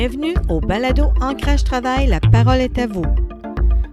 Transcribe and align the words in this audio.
Bienvenue 0.00 0.34
au 0.48 0.60
Balado 0.60 1.12
Ancrage 1.20 1.62
Travail, 1.62 2.06
la 2.06 2.20
parole 2.20 2.62
est 2.62 2.78
à 2.78 2.86
vous. 2.86 3.04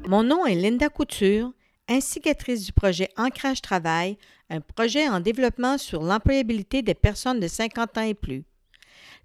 Mon 0.07 0.23
nom 0.23 0.45
est 0.45 0.55
Linda 0.55 0.87
Couture, 0.87 1.51
instigatrice 1.89 2.63
du 2.63 2.71
projet 2.71 3.09
Ancrage 3.17 3.61
Travail, 3.61 4.17
un 4.49 4.61
projet 4.61 5.09
en 5.09 5.19
développement 5.19 5.77
sur 5.77 6.01
l'employabilité 6.01 6.81
des 6.81 6.93
personnes 6.93 7.41
de 7.41 7.47
50 7.49 7.97
ans 7.97 8.03
et 8.03 8.13
plus. 8.13 8.45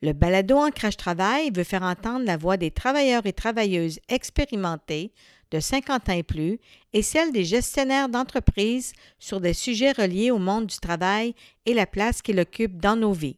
Le 0.03 0.13
balado 0.13 0.57
Ancrage 0.57 0.97
Travail 0.97 1.53
veut 1.55 1.63
faire 1.63 1.85
entendre 1.85 2.25
la 2.25 2.37
voix 2.37 2.57
des 2.57 2.73
travailleurs 2.73 3.27
et 3.27 3.33
travailleuses 3.33 4.01
expérimentés 4.09 5.13
de 5.53 5.61
50 5.61 6.09
ans 6.09 6.15
et 6.15 6.25
plus 6.25 6.59
et 6.93 7.03
celle 7.03 7.31
des 7.31 7.45
gestionnaires 7.45 8.09
d'entreprises 8.09 8.93
sur 9.21 9.41
des 9.41 9.55
sujets 9.55 9.93
reliés 9.93 10.33
au 10.33 10.39
monde 10.39 10.67
du 10.67 10.79
travail 10.79 11.37
et 11.65 11.75
la 11.75 11.87
place 11.87 12.23
qu'il 12.23 12.41
occupe 12.41 12.83
dans 12.83 12.97
nos 12.97 13.13
vies. 13.13 13.37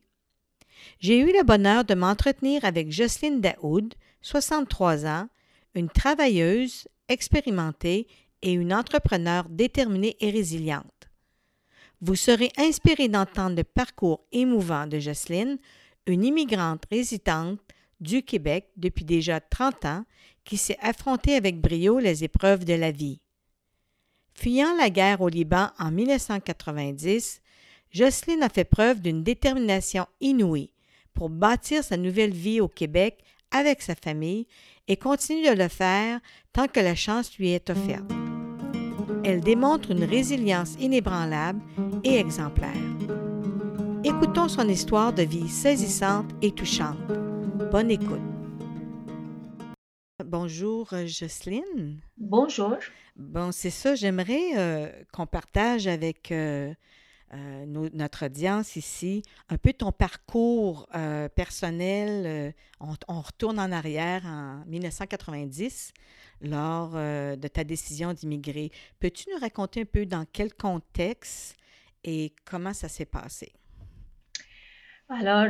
J'ai 1.04 1.18
eu 1.18 1.26
le 1.26 1.44
bonheur 1.44 1.84
de 1.84 1.92
m'entretenir 1.92 2.64
avec 2.64 2.90
Jocelyne 2.90 3.42
Daoud, 3.42 3.92
63 4.22 5.04
ans, 5.04 5.28
une 5.74 5.90
travailleuse 5.90 6.88
expérimentée 7.10 8.06
et 8.40 8.52
une 8.52 8.72
entrepreneur 8.72 9.46
déterminée 9.50 10.16
et 10.20 10.30
résiliente. 10.30 11.10
Vous 12.00 12.14
serez 12.14 12.50
inspiré 12.56 13.08
d'entendre 13.08 13.56
le 13.56 13.64
parcours 13.64 14.24
émouvant 14.32 14.86
de 14.86 14.98
Jocelyne, 14.98 15.58
une 16.06 16.24
immigrante 16.24 16.84
résidente 16.90 17.60
du 18.00 18.22
Québec 18.22 18.70
depuis 18.78 19.04
déjà 19.04 19.40
30 19.40 19.84
ans 19.84 20.04
qui 20.42 20.56
s'est 20.56 20.78
affrontée 20.80 21.34
avec 21.34 21.60
brio 21.60 21.98
les 21.98 22.24
épreuves 22.24 22.64
de 22.64 22.72
la 22.72 22.92
vie. 22.92 23.20
Fuyant 24.32 24.74
la 24.78 24.88
guerre 24.88 25.20
au 25.20 25.28
Liban 25.28 25.68
en 25.78 25.90
1990, 25.90 27.42
Jocelyne 27.90 28.42
a 28.42 28.48
fait 28.48 28.64
preuve 28.64 29.02
d'une 29.02 29.22
détermination 29.22 30.06
inouïe 30.22 30.70
pour 31.14 31.30
bâtir 31.30 31.82
sa 31.82 31.96
nouvelle 31.96 32.32
vie 32.32 32.60
au 32.60 32.68
Québec 32.68 33.24
avec 33.50 33.82
sa 33.82 33.94
famille 33.94 34.46
et 34.88 34.96
continue 34.96 35.48
de 35.48 35.54
le 35.54 35.68
faire 35.68 36.20
tant 36.52 36.66
que 36.66 36.80
la 36.80 36.94
chance 36.94 37.36
lui 37.38 37.50
est 37.50 37.70
offerte. 37.70 38.10
Elle 39.24 39.40
démontre 39.40 39.90
une 39.90 40.04
résilience 40.04 40.74
inébranlable 40.78 41.62
et 42.02 42.16
exemplaire. 42.16 42.74
Écoutons 44.04 44.48
son 44.48 44.68
histoire 44.68 45.14
de 45.14 45.22
vie 45.22 45.48
saisissante 45.48 46.30
et 46.42 46.52
touchante. 46.52 46.98
Bonne 47.70 47.90
écoute. 47.90 48.20
Bonjour 50.22 50.90
Jocelyne. 51.06 52.00
Bonjour. 52.18 52.76
Bon, 53.16 53.52
c'est 53.52 53.70
ça, 53.70 53.94
j'aimerais 53.94 54.56
euh, 54.56 54.88
qu'on 55.12 55.26
partage 55.26 55.86
avec 55.86 56.32
euh, 56.32 56.74
euh, 57.34 57.64
notre 57.66 58.26
audience 58.26 58.76
ici, 58.76 59.22
un 59.48 59.56
peu 59.56 59.72
ton 59.72 59.90
parcours 59.90 60.86
euh, 60.94 61.28
personnel. 61.28 62.26
Euh, 62.26 62.52
on, 63.08 63.20
retourne 63.20 63.58
en 63.58 63.72
arrière 63.72 64.24
en 64.24 64.62
1990 64.66 65.92
lors 66.42 66.90
de 66.90 67.48
ta 67.48 67.64
décision 67.64 68.12
d'immigrer. 68.12 68.70
Peux-tu 69.00 69.30
nous 69.32 69.40
raconter 69.40 69.80
un 69.82 69.86
peu 69.86 70.04
dans 70.04 70.26
quel 70.30 70.52
contexte 70.52 71.56
et 72.04 72.34
comment 72.44 72.74
ça 72.74 72.88
s'est 72.88 73.06
passé? 73.06 73.52
Alors, 75.08 75.48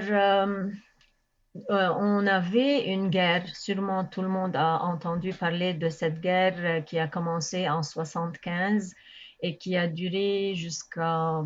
on 1.68 2.26
avait 2.26 2.86
une 2.86 3.10
guerre, 3.10 3.44
sûrement 3.56 4.04
tout 4.04 4.22
le 4.22 4.28
monde 4.28 4.54
a 4.54 4.78
entendu 4.82 5.32
parler 5.32 5.74
de 5.74 5.88
cette 5.88 6.20
guerre 6.20 6.84
qui 6.84 6.98
a 6.98 7.08
commencé 7.08 7.68
en 7.68 7.82
75 7.82 8.94
et 9.40 9.58
qui 9.58 9.76
a 9.76 9.88
duré 9.88 10.54
jusqu'à 10.54 11.42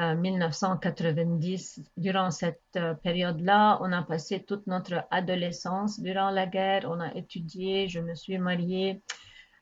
1990. 0.00 1.80
Durant 1.96 2.30
cette 2.30 2.62
euh, 2.76 2.94
période-là, 2.94 3.78
on 3.82 3.92
a 3.92 4.02
passé 4.02 4.42
toute 4.42 4.66
notre 4.66 5.04
adolescence. 5.10 6.00
Durant 6.00 6.30
la 6.30 6.46
guerre, 6.46 6.86
on 6.88 7.00
a 7.00 7.14
étudié, 7.14 7.88
je 7.88 8.00
me 8.00 8.14
suis 8.14 8.38
mariée, 8.38 9.02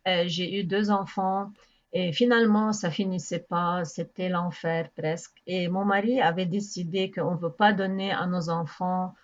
euh, 0.07 0.25
j'ai 0.27 0.61
eu 0.61 0.65
deux 0.65 0.91
enfants. 0.91 1.51
Et 1.93 2.13
finalement, 2.13 2.73
ça 2.73 2.91
finissait 2.91 3.47
pas, 3.49 3.85
c'était 3.85 4.29
l'enfer 4.29 4.91
presque. 4.97 5.41
Et 5.47 5.69
mon 5.69 5.85
mari 5.85 6.21
avait 6.21 6.47
décidé 6.47 7.11
qu'on 7.11 7.33
ne 7.35 7.41
veut 7.41 7.53
pas 7.53 7.73
donner 7.73 8.13
à 8.13 8.27
nos 8.27 8.51
enfants 8.51 9.15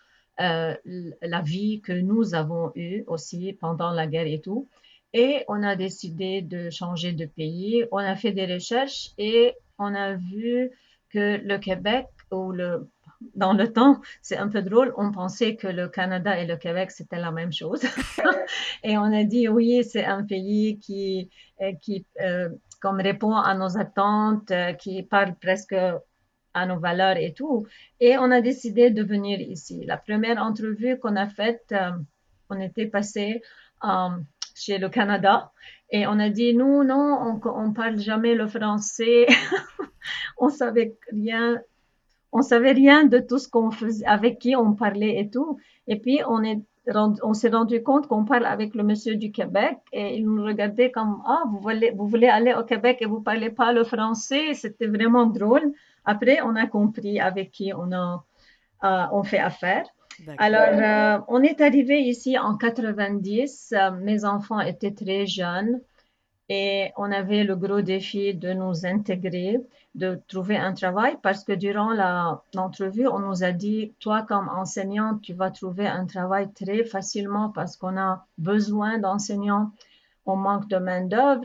euh, 0.41 0.75
la 1.23 1.43
vie 1.43 1.81
que 1.81 1.93
nous 1.93 2.35
avons 2.35 2.73
eue 2.75 3.05
aussi 3.07 3.53
pendant 3.53 3.91
la 3.91 4.07
guerre 4.07 4.27
et 4.27 4.41
tout. 4.41 4.69
Et 5.13 5.45
on 5.47 5.63
a 5.63 5.77
décidé 5.77 6.43
de 6.43 6.71
changer 6.71 7.13
de 7.13 7.27
pays. 7.27 7.85
On 7.93 7.99
a 7.99 8.17
fait 8.17 8.33
des 8.33 8.53
recherches 8.53 9.11
et 9.17 9.55
on 9.79 9.95
a 9.95 10.15
vu 10.15 10.71
que 11.15 11.41
le 11.45 11.59
Québec 11.59 12.07
ou 12.31 12.53
le 12.53 12.89
dans 13.35 13.53
le 13.53 13.73
temps, 13.73 14.01
c'est 14.23 14.37
un 14.37 14.49
peu 14.49 14.63
drôle, 14.63 14.93
on 14.97 15.11
pensait 15.13 15.57
que 15.57 15.67
le 15.67 15.89
Canada 15.89 16.39
et 16.39 16.47
le 16.47 16.57
Québec, 16.57 16.91
c'était 16.91 17.19
la 17.19 17.31
même 17.31 17.53
chose. 17.53 17.83
et 18.83 18.99
on 18.99 19.13
a 19.13 19.25
dit, 19.25 19.49
oui, 19.49 19.83
c'est 19.85 20.05
un 20.05 20.25
pays 20.25 20.79
qui, 20.79 21.31
euh, 21.63 21.73
qui 21.81 22.05
euh, 22.21 22.51
comme 22.81 23.01
répond 23.01 23.35
à 23.35 23.55
nos 23.55 23.79
attentes, 23.79 24.51
euh, 24.51 24.73
qui 24.75 25.03
parle 25.03 25.35
presque 25.37 25.77
à 26.55 26.67
nos 26.67 26.79
valeurs 26.79 27.17
et 27.17 27.33
tout. 27.33 27.67
Et 28.01 28.19
on 28.19 28.31
a 28.31 28.41
décidé 28.41 28.91
de 28.91 29.03
venir 29.03 29.41
ici. 29.41 29.85
La 29.87 29.97
première 29.97 30.39
entrevue 30.39 30.99
qu'on 30.99 31.17
a 31.17 31.29
faite, 31.29 31.75
on 32.51 32.61
était 32.61 32.87
passé 32.87 33.43
chez 34.55 34.79
le 34.79 34.89
Canada 34.89 35.51
et 35.91 36.07
on 36.07 36.19
a 36.19 36.29
dit, 36.31 36.55
nous, 36.55 36.85
non, 36.85 37.41
on, 37.45 37.69
ne 37.69 37.75
parle 37.75 37.99
jamais 37.99 38.35
le 38.35 38.47
français. 38.47 39.27
on 40.39 40.49
savait 40.49 40.97
rien, 41.13 41.61
on 42.33 42.43
savait 42.43 42.73
rien 42.73 43.05
de 43.05 43.19
tout 43.19 43.39
ce 43.39 43.49
qu'on 43.49 43.71
faisait, 43.71 44.05
avec 44.07 44.39
qui 44.39 44.57
on 44.57 44.75
parlait 44.75 45.21
et 45.21 45.31
tout. 45.31 45.59
Et 45.87 45.99
puis, 45.99 46.21
on 46.27 46.43
est 46.43 46.61
on 46.87 47.33
s'est 47.33 47.49
rendu 47.49 47.83
compte 47.83 48.09
qu'on 48.09 48.25
parle 48.25 48.45
avec 48.45 48.75
le 48.75 48.83
monsieur 48.83 49.17
du 49.17 49.33
Québec 49.33 49.79
et 49.93 50.17
il 50.17 50.27
nous 50.27 50.45
regardait 50.45 50.91
comme 50.91 51.23
ah 51.27 51.43
vous 51.51 51.59
voulez 51.59 51.91
vous 51.93 52.07
voulez 52.07 52.29
aller 52.29 52.53
au 52.53 52.63
Québec 52.63 52.99
et 53.01 53.07
vous 53.07 53.23
parlez 53.23 53.51
pas 53.51 53.73
le 53.73 53.85
français 53.85 54.53
c'était 54.53 54.87
vraiment 54.87 55.27
drôle 55.27 55.73
après 56.05 56.43
on 56.43 56.55
a 56.57 56.67
compris 56.67 57.21
avec 57.21 57.53
qui 57.53 57.73
on 57.73 57.91
a 57.93 58.25
euh, 58.85 59.07
on 59.13 59.23
fait 59.23 59.39
affaire 59.39 59.87
alors, 60.39 60.69
euh, 60.73 61.25
on 61.29 61.43
est 61.43 61.61
arrivé 61.61 62.01
ici 62.01 62.39
en 62.39 62.57
90. 62.57 63.75
Euh, 63.77 63.91
mes 63.93 64.25
enfants 64.25 64.61
étaient 64.61 64.93
très 64.93 65.27
jeunes 65.27 65.81
et 66.49 66.93
on 66.97 67.11
avait 67.11 67.45
le 67.45 67.57
gros 67.57 67.81
défi 67.81 68.35
de 68.35 68.53
nous 68.53 68.85
intégrer, 68.87 69.59
de 69.95 70.21
trouver 70.29 70.57
un 70.57 70.75
travail 70.75 71.17
parce 71.23 71.43
que 71.45 71.53
durant 71.53 71.93
l'entrevue, 72.55 73.09
on 73.09 73.21
nous 73.21 73.45
a 73.45 73.53
dit, 73.53 73.95
toi 74.01 74.23
comme 74.23 74.49
enseignante, 74.49 75.23
tu 75.23 75.33
vas 75.33 75.51
trouver 75.51 75.87
un 75.87 76.07
travail 76.07 76.53
très 76.53 76.85
facilement 76.85 77.49
parce 77.51 77.77
qu'on 77.77 77.97
a 77.97 78.27
besoin 78.39 78.99
d'enseignants, 78.99 79.73
on 80.27 80.37
manque 80.37 80.69
de 80.69 80.77
main-d'œuvre. 80.77 81.45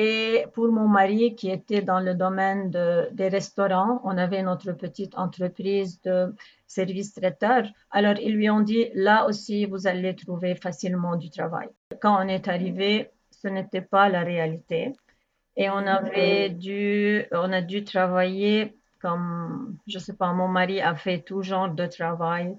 Et 0.00 0.46
pour 0.54 0.70
mon 0.70 0.86
mari 0.86 1.34
qui 1.34 1.50
était 1.50 1.82
dans 1.82 1.98
le 1.98 2.14
domaine 2.14 2.70
des 2.70 3.28
restaurants, 3.28 4.00
on 4.04 4.16
avait 4.16 4.44
notre 4.44 4.70
petite 4.70 5.18
entreprise 5.18 6.00
de 6.02 6.32
services 6.68 7.14
traiteurs. 7.14 7.66
Alors, 7.90 8.16
ils 8.20 8.34
lui 8.34 8.48
ont 8.48 8.60
dit, 8.60 8.90
là 8.94 9.26
aussi, 9.26 9.64
vous 9.64 9.88
allez 9.88 10.14
trouver 10.14 10.54
facilement 10.54 11.16
du 11.16 11.30
travail. 11.30 11.68
Quand 12.00 12.24
on 12.24 12.28
est 12.28 12.46
arrivé, 12.46 13.10
ce 13.30 13.48
n'était 13.48 13.80
pas 13.80 14.08
la 14.08 14.22
réalité. 14.22 14.92
Et 15.56 15.68
on 15.70 15.78
avait 15.78 16.50
dû, 16.50 17.24
on 17.32 17.52
a 17.52 17.62
dû 17.62 17.82
travailler 17.82 18.76
comme, 19.00 19.76
je 19.88 19.98
sais 19.98 20.14
pas, 20.14 20.32
mon 20.32 20.48
mari 20.48 20.80
a 20.80 20.94
fait 20.94 21.20
tout 21.20 21.42
genre 21.42 21.70
de 21.70 21.86
travail 21.86 22.56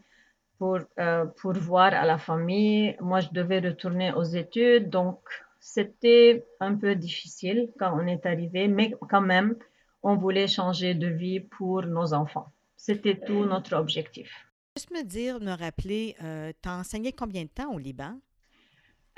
pour, 0.57 0.79
euh, 0.99 1.25
pour 1.25 1.53
voir 1.53 1.93
à 1.93 2.05
la 2.05 2.17
famille. 2.17 2.95
Moi, 2.99 3.21
je 3.21 3.29
devais 3.31 3.59
retourner 3.59 4.11
aux 4.13 4.23
études. 4.23 4.89
Donc, 4.89 5.19
c'était 5.59 6.45
un 6.59 6.75
peu 6.75 6.95
difficile 6.95 7.69
quand 7.77 7.97
on 7.97 8.07
est 8.07 8.25
arrivé, 8.25 8.67
mais 8.67 8.93
quand 9.09 9.21
même, 9.21 9.55
on 10.03 10.15
voulait 10.15 10.47
changer 10.47 10.93
de 10.93 11.07
vie 11.07 11.41
pour 11.41 11.83
nos 11.83 12.13
enfants. 12.13 12.51
C'était 12.79 13.19
tout 13.19 13.43
notre 13.43 13.75
objectif. 13.75 14.47
Juste 14.77 14.89
me 14.91 15.03
dire, 15.03 15.41
me 15.41 15.51
rappeler, 15.51 16.15
euh, 16.23 16.53
tu 16.63 16.69
as 16.69 16.77
enseigné 16.77 17.11
combien 17.11 17.43
de 17.43 17.49
temps 17.49 17.73
au 17.73 17.77
Liban? 17.77 18.17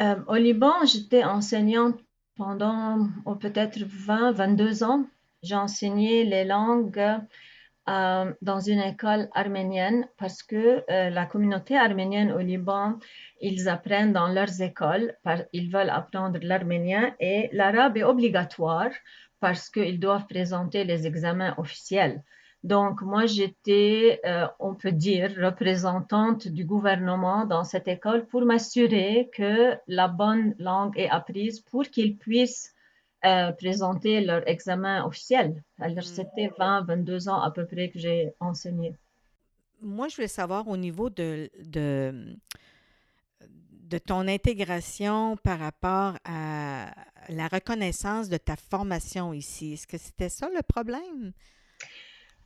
Euh, 0.02 0.16
au 0.28 0.34
Liban, 0.34 0.84
j'étais 0.84 1.24
enseignante 1.24 2.00
pendant 2.36 3.08
oh, 3.26 3.36
peut-être 3.36 3.78
20, 3.86 4.32
22 4.32 4.84
ans. 4.84 5.06
J'ai 5.44 5.54
enseigné 5.54 6.24
les 6.24 6.44
langues 6.44 7.00
euh, 7.88 8.34
dans 8.42 8.60
une 8.60 8.80
école 8.80 9.30
arménienne 9.36 10.08
parce 10.18 10.42
que 10.42 10.84
euh, 10.90 11.12
la 11.12 11.28
communauté 11.28 11.78
arménienne 11.78 12.32
au 12.32 12.40
Liban, 12.40 12.98
ils 13.42 13.70
apprennent 13.70 14.12
dans 14.12 14.28
leurs 14.28 14.60
écoles, 14.64 15.14
ils 15.54 15.72
veulent 15.72 15.92
apprendre 15.92 16.40
l'arménien 16.42 17.14
et 17.20 17.50
l'arabe 17.52 17.98
est 17.98 18.04
obligatoire 18.04 18.90
parce 19.40 19.70
qu'ils 19.70 20.00
doivent 20.00 20.26
présenter 20.26 20.84
les 20.84 21.06
examens 21.06 21.54
officiels. 21.60 22.24
Donc, 22.64 23.02
moi, 23.02 23.26
j'étais, 23.26 24.22
euh, 24.26 24.48
on 24.60 24.76
peut 24.76 24.92
dire, 24.92 25.34
représentante 25.42 26.48
du 26.48 26.64
gouvernement 26.64 27.46
dans 27.46 27.64
cette 27.64 27.88
école 27.88 28.28
pour 28.28 28.46
m'assurer 28.46 29.32
que 29.34 29.76
la 29.88 30.08
bonne 30.08 30.54
langue 30.60 30.98
est 30.98 31.10
apprise 31.10 31.60
pour 31.60 31.84
qu'ils 31.84 32.18
puissent 32.18 32.76
euh, 33.26 33.52
présenter 33.52 34.22
leur 34.22 34.48
examen 34.48 35.04
officiel. 35.06 35.64
Alors, 35.80 35.98
mm. 35.98 36.02
c'était 36.02 36.52
20, 36.58 36.84
22 36.84 37.30
ans 37.30 37.42
à 37.42 37.50
peu 37.50 37.66
près 37.66 37.90
que 37.90 37.98
j'ai 37.98 38.34
enseigné. 38.40 38.96
Moi, 39.82 40.08
je 40.10 40.16
voulais 40.16 40.28
savoir 40.28 40.68
au 40.68 40.78
niveau 40.78 41.10
de, 41.10 41.50
de 41.66 42.38
de 43.92 43.98
ton 43.98 44.28
intégration 44.30 45.36
par 45.44 45.60
rapport 45.60 46.18
à 46.24 46.94
la 47.28 47.48
reconnaissance 47.50 48.30
de 48.30 48.38
ta 48.38 48.56
formation 48.56 49.34
ici. 49.34 49.74
Est-ce 49.74 49.86
que 49.86 49.98
c'était 49.98 50.30
ça 50.30 50.48
le 50.50 50.62
problème? 50.62 51.34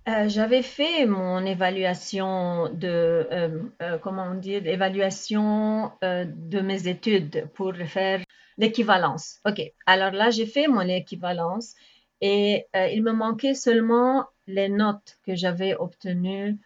Euh, 0.07 0.29
j'avais 0.29 0.61
fait 0.61 1.07
mon 1.07 1.43
évaluation 1.45 2.69
de, 2.71 3.27
euh, 3.31 3.63
euh, 3.81 3.97
comment 3.97 4.25
on 4.31 4.35
dit, 4.35 4.53
évaluation 4.53 5.91
de 6.03 6.59
mes 6.59 6.87
études 6.87 7.49
pour 7.55 7.75
faire 7.75 8.21
l'équivalence. 8.57 9.39
OK. 9.45 9.61
Alors 9.87 10.11
là, 10.11 10.29
j'ai 10.29 10.45
fait 10.45 10.67
mon 10.67 10.81
équivalence 10.81 11.73
et 12.21 12.67
il 12.73 13.03
me 13.03 13.11
manquait 13.13 13.55
seulement 13.55 14.27
les 14.47 14.69
notes 14.69 15.17
que 15.25 15.35
j'avais 15.35 15.75
obtenues 15.75 16.57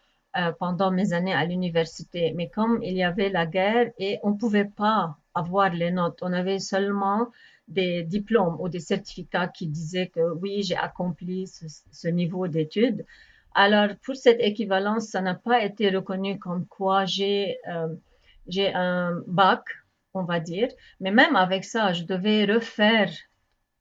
pendant 0.59 0.91
mes 0.91 1.13
années 1.13 1.33
à 1.33 1.45
l'université. 1.45 2.33
Mais 2.35 2.49
comme 2.49 2.83
il 2.83 2.95
y 2.95 3.03
avait 3.03 3.29
la 3.29 3.45
guerre 3.45 3.91
et 3.97 4.19
on 4.23 4.31
ne 4.31 4.37
pouvait 4.37 4.65
pas 4.65 5.17
avoir 5.33 5.69
les 5.73 5.91
notes, 5.91 6.19
on 6.21 6.33
avait 6.33 6.59
seulement 6.59 7.29
des 7.67 8.03
diplômes 8.03 8.57
ou 8.59 8.69
des 8.69 8.79
certificats 8.79 9.47
qui 9.47 9.67
disaient 9.67 10.07
que 10.07 10.33
oui, 10.41 10.61
j'ai 10.63 10.75
accompli 10.75 11.47
ce 11.47 12.07
niveau 12.07 12.47
d'études. 12.47 13.05
Alors, 13.53 13.89
pour 14.03 14.15
cette 14.15 14.39
équivalence, 14.41 15.07
ça 15.07 15.21
n'a 15.21 15.35
pas 15.35 15.63
été 15.63 15.89
reconnu 15.89 16.39
comme 16.39 16.65
quoi 16.67 17.05
j'ai 17.05 17.57
euh, 17.67 17.87
j'ai 18.47 18.73
un 18.73 19.21
bac, 19.27 19.63
on 20.13 20.23
va 20.23 20.39
dire. 20.39 20.69
Mais 20.99 21.11
même 21.11 21.35
avec 21.35 21.63
ça, 21.63 21.93
je 21.93 22.03
devais 22.03 22.45
refaire 22.45 23.11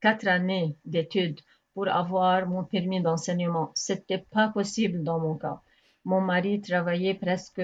quatre 0.01 0.27
années 0.27 0.77
d'études 0.85 1.39
pour 1.73 1.87
avoir 1.87 2.47
mon 2.47 2.63
permis 2.63 3.01
d'enseignement. 3.01 3.71
C'était 3.75 4.25
pas 4.31 4.49
possible 4.49 5.03
dans 5.03 5.19
mon 5.19 5.35
cas. 5.35 5.61
Mon 6.05 6.21
mari 6.21 6.61
travaillait 6.61 7.15
presque 7.15 7.61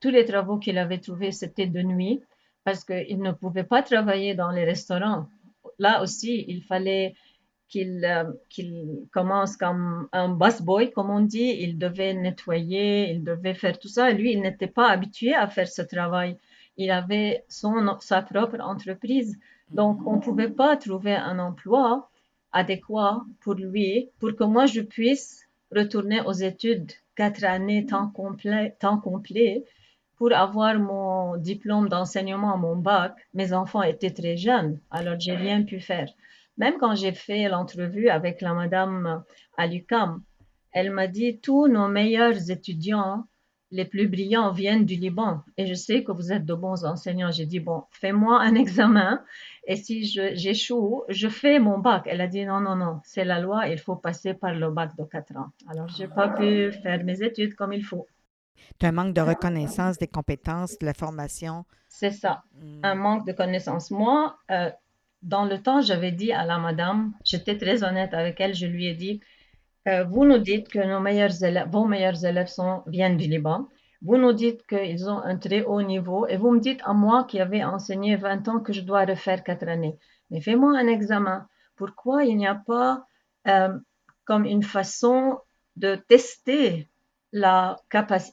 tous 0.00 0.10
les 0.10 0.24
travaux 0.24 0.58
qu'il 0.58 0.78
avait 0.78 0.98
trouvés, 0.98 1.32
c'était 1.32 1.66
de 1.66 1.82
nuit 1.82 2.20
parce 2.64 2.84
qu'il 2.84 3.20
ne 3.20 3.32
pouvait 3.32 3.64
pas 3.64 3.82
travailler 3.82 4.34
dans 4.34 4.50
les 4.50 4.64
restaurants. 4.64 5.26
Là 5.78 6.02
aussi, 6.02 6.44
il 6.48 6.62
fallait 6.62 7.14
euh, 7.76 8.24
qu'il 8.48 9.06
commence 9.12 9.56
comme 9.56 10.08
un 10.12 10.28
boy, 10.28 10.90
comme 10.90 11.10
on 11.10 11.20
dit. 11.20 11.56
Il 11.60 11.78
devait 11.78 12.14
nettoyer, 12.14 13.10
il 13.10 13.22
devait 13.24 13.54
faire 13.54 13.78
tout 13.78 13.88
ça. 13.88 14.10
Lui, 14.10 14.32
il 14.32 14.40
n'était 14.40 14.68
pas 14.68 14.88
habitué 14.90 15.34
à 15.34 15.48
faire 15.48 15.68
ce 15.68 15.82
travail. 15.82 16.36
Il 16.76 16.90
avait 16.90 17.44
son, 17.48 17.98
sa 18.00 18.22
propre 18.22 18.60
entreprise. 18.60 19.38
Donc, 19.70 20.00
on 20.06 20.16
ne 20.16 20.20
pouvait 20.20 20.50
pas 20.50 20.76
trouver 20.76 21.14
un 21.14 21.38
emploi 21.38 22.10
adéquat 22.52 23.22
pour 23.40 23.54
lui, 23.54 24.10
pour 24.18 24.34
que 24.34 24.44
moi, 24.44 24.66
je 24.66 24.80
puisse 24.80 25.46
retourner 25.74 26.22
aux 26.22 26.32
études 26.32 26.92
quatre 27.16 27.44
années 27.44 27.84
temps 27.84 28.08
complet, 28.08 28.76
temps 28.80 28.98
complet 28.98 29.64
pour 30.16 30.32
avoir 30.32 30.78
mon 30.78 31.36
diplôme 31.36 31.88
d'enseignement, 31.88 32.56
mon 32.56 32.76
bac. 32.76 33.14
Mes 33.34 33.52
enfants 33.52 33.82
étaient 33.82 34.10
très 34.10 34.36
jeunes, 34.36 34.80
alors 34.90 35.18
j'ai 35.18 35.34
rien 35.34 35.62
pu 35.62 35.80
faire. 35.80 36.08
Même 36.58 36.74
quand 36.78 36.94
j'ai 36.94 37.12
fait 37.12 37.48
l'entrevue 37.48 38.08
avec 38.08 38.40
la 38.40 38.52
madame 38.52 39.22
à 39.56 39.66
l'UCAM, 39.66 40.22
elle 40.72 40.90
m'a 40.90 41.06
dit 41.06 41.40
tous 41.40 41.68
nos 41.68 41.88
meilleurs 41.88 42.50
étudiants, 42.50 43.26
les 43.70 43.84
plus 43.84 44.08
brillants, 44.08 44.50
viennent 44.50 44.84
du 44.84 44.94
Liban. 44.94 45.42
Et 45.56 45.66
je 45.66 45.74
sais 45.74 46.02
que 46.02 46.12
vous 46.12 46.32
êtes 46.32 46.44
de 46.44 46.54
bons 46.54 46.84
enseignants. 46.84 47.30
J'ai 47.30 47.46
dit, 47.46 47.60
bon, 47.60 47.84
fais-moi 47.90 48.40
un 48.40 48.54
examen. 48.64 49.22
Et 49.66 49.76
si 49.76 50.04
j'échoue, 50.04 51.04
je, 51.08 51.28
fais 51.28 51.58
mon 51.58 51.78
bac. 51.78 52.04
Elle 52.06 52.20
a 52.20 52.26
dit, 52.26 52.44
non, 52.44 52.60
non, 52.60 52.76
non, 52.76 53.00
c'est 53.04 53.24
la 53.24 53.40
loi, 53.40 53.68
il 53.68 53.78
faut 53.78 53.96
passer 53.96 54.34
par 54.34 54.54
le 54.54 54.70
bac 54.70 54.96
de 54.96 55.04
4 55.04 55.36
ans. 55.36 55.50
Alors, 55.68 55.88
je 55.88 56.02
n'ai 56.02 56.08
pas 56.08 56.28
pu 56.28 56.72
faire 56.72 57.04
mes 57.04 57.22
études 57.22 57.54
comme 57.54 57.72
il 57.72 57.84
faut. 57.84 58.06
Un 58.82 58.92
manque 58.92 59.14
de 59.14 59.20
reconnaissance 59.20 59.98
des 59.98 60.06
compétences, 60.06 60.78
de 60.78 60.86
la 60.86 60.94
formation. 60.94 61.64
C'est 61.88 62.10
ça, 62.10 62.44
hmm. 62.54 62.80
un 62.82 62.94
manque 62.94 63.26
de 63.26 63.32
connaissance. 63.32 63.90
Moi, 63.90 64.36
euh, 64.50 64.70
dans 65.22 65.44
le 65.44 65.60
temps, 65.60 65.80
j'avais 65.80 66.12
dit 66.12 66.32
à 66.32 66.44
la 66.44 66.58
madame, 66.58 67.12
j'étais 67.24 67.56
très 67.58 67.82
honnête 67.82 68.14
avec 68.14 68.40
elle, 68.40 68.54
je 68.54 68.66
lui 68.66 68.86
ai 68.86 68.94
dit, 68.94 69.20
euh, 69.88 70.04
vous 70.04 70.24
nous 70.24 70.38
dites 70.38 70.68
que 70.68 70.78
nos 70.78 71.00
meilleurs 71.00 71.42
élèves, 71.42 71.68
vos 71.70 71.86
meilleurs 71.86 72.24
élèves 72.24 72.48
sont, 72.48 72.82
viennent 72.86 73.16
du 73.16 73.26
Liban. 73.28 73.68
Vous 74.02 74.16
nous 74.16 74.32
dites 74.32 74.66
qu'ils 74.66 75.08
ont 75.08 75.18
un 75.18 75.36
très 75.36 75.62
haut 75.62 75.82
niveau 75.82 76.26
et 76.26 76.36
vous 76.36 76.52
me 76.52 76.60
dites 76.60 76.80
à 76.84 76.92
moi 76.92 77.24
qui 77.24 77.40
avais 77.40 77.64
enseigné 77.64 78.16
20 78.16 78.48
ans 78.48 78.60
que 78.60 78.72
je 78.72 78.82
dois 78.82 79.04
refaire 79.04 79.42
4 79.42 79.66
années. 79.68 79.98
Mais 80.30 80.40
fais-moi 80.40 80.78
un 80.78 80.86
examen. 80.86 81.48
Pourquoi 81.74 82.24
il 82.24 82.36
n'y 82.36 82.46
a 82.46 82.54
pas 82.54 83.06
euh, 83.48 83.76
comme 84.24 84.44
une 84.44 84.62
façon 84.62 85.38
de 85.76 85.94
tester 85.96 86.86
la 87.32 87.76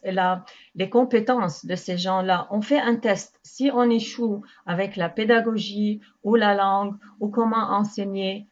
la, 0.04 0.46
les 0.76 0.90
compétences 0.90 1.66
de 1.66 1.76
ces 1.76 1.98
gens-là. 1.98 2.48
On 2.52 2.62
fait 2.62 2.80
un 2.80 2.96
test. 2.96 3.40
Si 3.44 3.70
on 3.74 3.90
échoue 3.90 4.44
avec 4.66 4.96
la 4.96 5.10
pédagogie 5.10 6.02
ou 6.24 6.36
la 6.36 6.56
langue 6.56 6.96
ou 7.20 7.30
comment 7.30 7.72
enseigner, 7.72 8.48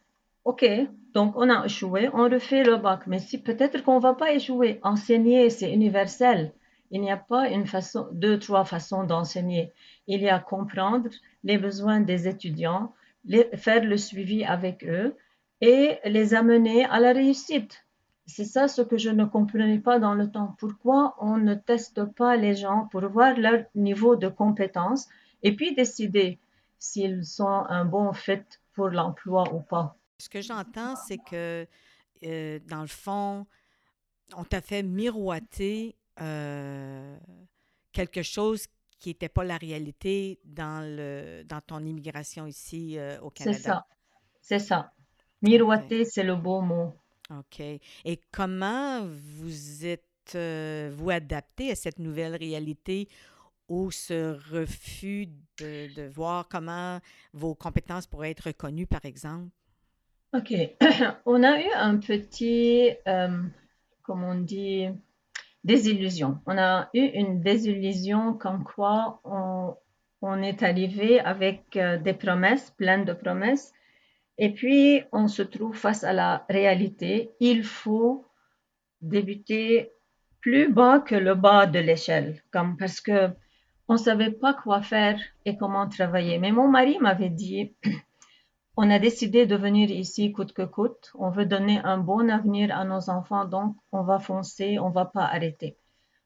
OK, 0.45 0.65
donc 1.13 1.33
on 1.37 1.49
a 1.49 1.65
échoué, 1.65 2.09
on 2.13 2.23
refait 2.23 2.63
le 2.63 2.77
bac. 2.77 3.07
Mais 3.07 3.19
si 3.19 3.41
peut-être 3.41 3.83
qu'on 3.83 3.99
va 3.99 4.13
pas 4.13 4.33
échouer, 4.33 4.79
enseigner, 4.83 5.49
c'est 5.49 5.71
universel. 5.71 6.53
Il 6.91 7.01
n'y 7.01 7.11
a 7.11 7.17
pas 7.17 7.49
une 7.49 7.65
façon, 7.65 8.07
deux, 8.11 8.37
trois 8.37 8.65
façons 8.65 9.03
d'enseigner. 9.03 9.71
Il 10.07 10.21
y 10.21 10.29
a 10.29 10.39
comprendre 10.39 11.09
les 11.43 11.57
besoins 11.57 12.01
des 12.01 12.27
étudiants, 12.27 12.93
faire 13.55 13.83
le 13.83 13.97
suivi 13.97 14.43
avec 14.43 14.83
eux 14.85 15.15
et 15.61 15.97
les 16.05 16.33
amener 16.33 16.85
à 16.85 16.99
la 16.99 17.13
réussite. 17.13 17.85
C'est 18.25 18.45
ça 18.45 18.67
ce 18.67 18.81
que 18.81 18.97
je 18.97 19.09
ne 19.09 19.25
comprenais 19.25 19.79
pas 19.79 19.99
dans 19.99 20.13
le 20.13 20.31
temps. 20.31 20.55
Pourquoi 20.57 21.15
on 21.19 21.37
ne 21.37 21.55
teste 21.55 22.05
pas 22.05 22.37
les 22.37 22.55
gens 22.55 22.87
pour 22.91 23.01
voir 23.09 23.37
leur 23.37 23.65
niveau 23.75 24.15
de 24.15 24.29
compétence 24.29 25.09
et 25.41 25.55
puis 25.55 25.75
décider 25.75 26.39
s'ils 26.79 27.25
sont 27.25 27.65
un 27.67 27.85
bon 27.85 28.13
fit 28.13 28.43
pour 28.73 28.89
l'emploi 28.89 29.53
ou 29.53 29.59
pas? 29.59 29.97
Ce 30.19 30.29
que 30.29 30.41
j'entends, 30.41 30.95
c'est 30.95 31.17
que 31.17 31.67
euh, 32.23 32.59
dans 32.69 32.81
le 32.81 32.87
fond, 32.87 33.45
on 34.37 34.45
t'a 34.45 34.61
fait 34.61 34.83
miroiter 34.83 35.97
euh, 36.21 37.17
quelque 37.91 38.23
chose 38.23 38.67
qui 38.99 39.09
n'était 39.09 39.29
pas 39.29 39.43
la 39.43 39.57
réalité 39.57 40.39
dans, 40.45 40.81
le, 40.81 41.43
dans 41.43 41.59
ton 41.59 41.79
immigration 41.83 42.47
ici 42.47 42.97
euh, 42.97 43.19
au 43.19 43.29
Canada. 43.29 43.57
C'est 43.57 43.63
ça. 43.63 43.85
C'est 44.41 44.59
ça. 44.59 44.91
Miroiter, 45.41 46.05
c'est 46.05 46.23
le 46.23 46.37
beau 46.37 46.61
mot. 46.61 46.95
OK. 47.29 47.59
Et 47.59 48.19
comment 48.31 49.05
vous 49.05 49.85
êtes, 49.85 50.03
euh, 50.35 50.91
vous 50.95 51.09
adapté 51.09 51.71
à 51.71 51.75
cette 51.75 51.99
nouvelle 51.99 52.35
réalité 52.35 53.07
ou 53.69 53.91
ce 53.91 54.37
refus 54.53 55.29
de, 55.59 56.07
voir 56.09 56.47
comment 56.49 56.99
vos 57.33 57.55
compétences 57.55 58.07
pourraient 58.07 58.31
être 58.31 58.47
reconnues, 58.47 58.87
par 58.87 59.05
exemple? 59.05 59.47
OK. 60.33 60.53
on 61.25 61.43
a 61.43 61.59
eu 61.59 61.71
un 61.75 61.97
petit, 61.97 62.91
euh, 63.07 63.43
comment 64.03 64.31
on 64.31 64.41
dit, 64.41 64.87
désillusion. 65.63 66.39
On 66.45 66.57
a 66.57 66.89
eu 66.93 67.01
une 67.01 67.41
désillusion 67.41 68.33
comme 68.33 68.63
quoi 68.63 69.21
on, 69.23 69.75
on 70.21 70.41
est 70.41 70.63
arrivé 70.63 71.19
avec 71.19 71.75
euh, 71.75 71.97
des 71.97 72.13
promesses, 72.13 72.71
pleines 72.71 73.05
de 73.05 73.13
promesses, 73.13 73.73
et 74.37 74.53
puis, 74.53 75.03
on 75.11 75.27
se 75.27 75.43
trouve 75.43 75.75
face 75.75 76.03
à 76.03 76.13
la 76.13 76.45
réalité. 76.49 77.31
Il 77.39 77.63
faut 77.63 78.25
débuter 79.01 79.91
plus 80.41 80.71
bas 80.71 80.99
que 80.99 81.15
le 81.15 81.35
bas 81.35 81.67
de 81.67 81.79
l'échelle, 81.79 82.41
parce 82.51 82.99
que 82.99 83.29
on 83.89 83.97
savait 83.97 84.31
pas 84.31 84.53
quoi 84.53 84.81
faire 84.81 85.19
et 85.45 85.57
comment 85.57 85.87
travailler. 85.87 86.39
Mais 86.39 86.51
mon 86.51 86.67
mari 86.67 86.97
m'avait 86.99 87.29
dit, 87.29 87.75
on 88.77 88.89
a 88.89 88.97
décidé 88.97 89.45
de 89.45 89.55
venir 89.55 89.91
ici 89.91 90.31
coûte 90.31 90.53
que 90.53 90.63
coûte. 90.63 91.11
On 91.15 91.29
veut 91.29 91.45
donner 91.45 91.79
un 91.83 91.97
bon 91.97 92.29
avenir 92.29 92.75
à 92.75 92.85
nos 92.85 93.09
enfants, 93.09 93.45
donc 93.45 93.75
on 93.91 94.03
va 94.03 94.19
foncer, 94.19 94.79
on 94.79 94.89
va 94.89 95.05
pas 95.05 95.25
arrêter. 95.25 95.77